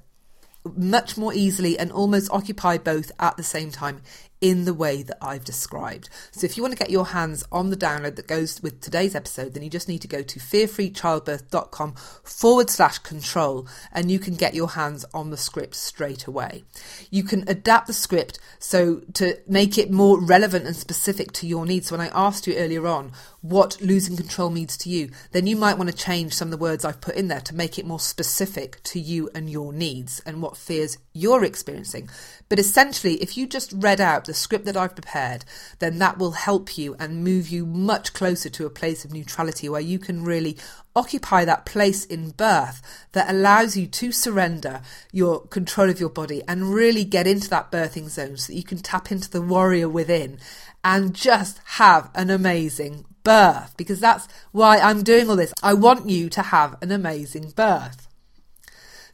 much 0.76 1.16
more 1.16 1.34
easily 1.34 1.76
and 1.76 1.90
almost 1.90 2.30
occupy 2.30 2.78
both 2.78 3.10
at 3.18 3.36
the 3.36 3.42
same 3.42 3.72
time 3.72 4.00
in 4.42 4.64
the 4.64 4.74
way 4.74 5.02
that 5.02 5.16
I've 5.22 5.44
described. 5.44 6.10
So 6.32 6.44
if 6.44 6.56
you 6.56 6.62
want 6.62 6.72
to 6.72 6.78
get 6.78 6.90
your 6.90 7.06
hands 7.06 7.44
on 7.52 7.70
the 7.70 7.76
download 7.76 8.16
that 8.16 8.26
goes 8.26 8.60
with 8.60 8.80
today's 8.80 9.14
episode, 9.14 9.54
then 9.54 9.62
you 9.62 9.70
just 9.70 9.88
need 9.88 10.02
to 10.02 10.08
go 10.08 10.22
to 10.22 10.40
fearfreechildbirth.com 10.40 11.94
forward 12.24 12.68
slash 12.68 12.98
control 12.98 13.68
and 13.92 14.10
you 14.10 14.18
can 14.18 14.34
get 14.34 14.54
your 14.54 14.70
hands 14.70 15.04
on 15.14 15.30
the 15.30 15.36
script 15.36 15.76
straight 15.76 16.26
away. 16.26 16.64
You 17.08 17.22
can 17.22 17.48
adapt 17.48 17.86
the 17.86 17.92
script 17.92 18.40
so 18.58 19.02
to 19.14 19.38
make 19.46 19.78
it 19.78 19.92
more 19.92 20.20
relevant 20.20 20.66
and 20.66 20.74
specific 20.76 21.30
to 21.32 21.46
your 21.46 21.64
needs. 21.64 21.92
When 21.92 22.00
I 22.00 22.08
asked 22.08 22.48
you 22.48 22.56
earlier 22.56 22.86
on 22.88 23.12
what 23.42 23.80
losing 23.80 24.16
control 24.16 24.50
means 24.50 24.76
to 24.78 24.88
you, 24.88 25.10
then 25.32 25.48
you 25.48 25.56
might 25.56 25.76
want 25.76 25.90
to 25.90 25.96
change 25.96 26.32
some 26.32 26.46
of 26.46 26.52
the 26.52 26.56
words 26.56 26.84
I've 26.84 27.00
put 27.00 27.16
in 27.16 27.26
there 27.26 27.40
to 27.40 27.54
make 27.56 27.76
it 27.76 27.84
more 27.84 28.00
specific 28.00 28.80
to 28.84 29.00
you 29.00 29.28
and 29.34 29.50
your 29.50 29.72
needs 29.72 30.20
and 30.24 30.40
what 30.40 30.56
fears 30.56 30.96
you're 31.12 31.44
experiencing. 31.44 32.08
But 32.48 32.60
essentially, 32.60 33.14
if 33.14 33.36
you 33.36 33.48
just 33.48 33.72
read 33.74 34.00
out 34.00 34.26
the 34.26 34.34
script 34.34 34.64
that 34.66 34.76
I've 34.76 34.94
prepared, 34.94 35.44
then 35.80 35.98
that 35.98 36.18
will 36.18 36.32
help 36.32 36.78
you 36.78 36.94
and 37.00 37.24
move 37.24 37.48
you 37.48 37.66
much 37.66 38.12
closer 38.12 38.48
to 38.50 38.66
a 38.66 38.70
place 38.70 39.04
of 39.04 39.12
neutrality 39.12 39.68
where 39.68 39.80
you 39.80 39.98
can 39.98 40.22
really 40.22 40.56
occupy 40.94 41.44
that 41.44 41.66
place 41.66 42.04
in 42.04 42.30
birth 42.30 43.08
that 43.12 43.28
allows 43.28 43.76
you 43.76 43.86
to 43.86 44.12
surrender 44.12 44.82
your 45.10 45.40
control 45.46 45.90
of 45.90 45.98
your 45.98 46.10
body 46.10 46.42
and 46.46 46.74
really 46.74 47.04
get 47.04 47.26
into 47.26 47.48
that 47.48 47.72
birthing 47.72 48.08
zone 48.08 48.36
so 48.36 48.52
that 48.52 48.56
you 48.56 48.62
can 48.62 48.78
tap 48.78 49.10
into 49.10 49.30
the 49.30 49.42
warrior 49.42 49.88
within 49.88 50.38
and 50.84 51.14
just 51.14 51.60
have 51.64 52.10
an 52.14 52.28
amazing 52.28 53.04
birth 53.22 53.74
because 53.76 54.00
that's 54.00 54.28
why 54.52 54.78
I'm 54.78 55.02
doing 55.02 55.28
all 55.28 55.36
this. 55.36 55.54
I 55.62 55.74
want 55.74 56.08
you 56.08 56.28
to 56.30 56.42
have 56.42 56.76
an 56.82 56.90
amazing 56.90 57.50
birth. 57.50 58.08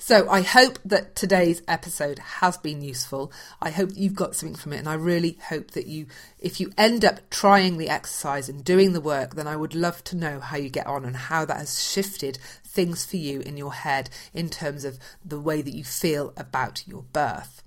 So 0.01 0.31
I 0.31 0.43
hope 0.43 0.79
that 0.85 1.17
today's 1.17 1.61
episode 1.67 2.21
has 2.21 2.57
been 2.57 2.81
useful. 2.81 3.33
I 3.61 3.71
hope 3.71 3.91
you've 3.95 4.15
got 4.15 4.37
something 4.37 4.57
from 4.57 4.73
it, 4.73 4.79
and 4.79 4.89
I 4.89 4.95
really 4.95 5.39
hope 5.49 5.73
that 5.73 5.87
you, 5.87 6.07
if 6.39 6.61
you 6.61 6.73
end 6.79 7.05
up 7.05 7.29
trying 7.31 7.77
the 7.77 7.91
exercise 7.91 8.49
and 8.49 8.65
doing 8.65 8.93
the 8.93 9.01
work, 9.01 9.35
then 9.35 9.49
I 9.49 9.57
would 9.57 9.75
love 9.75 10.05
to 10.05 10.17
know 10.17 10.39
how 10.39 10.57
you 10.57 10.71
get 10.71 10.87
on 10.87 11.05
and 11.05 11.17
how 11.17 11.45
that 11.45 11.59
has 11.59 11.83
shifted 11.83 12.39
things 12.65 13.05
for 13.05 13.17
you 13.17 13.41
in 13.41 13.57
your 13.57 13.75
head 13.75 14.09
in 14.33 14.49
terms 14.49 14.85
of 14.85 15.01
the 15.25 15.41
way 15.41 15.63
that 15.63 15.75
you 15.75 15.85
feel 15.85 16.33
about 16.37 16.87
your 16.87 17.03
birth. 17.13 17.63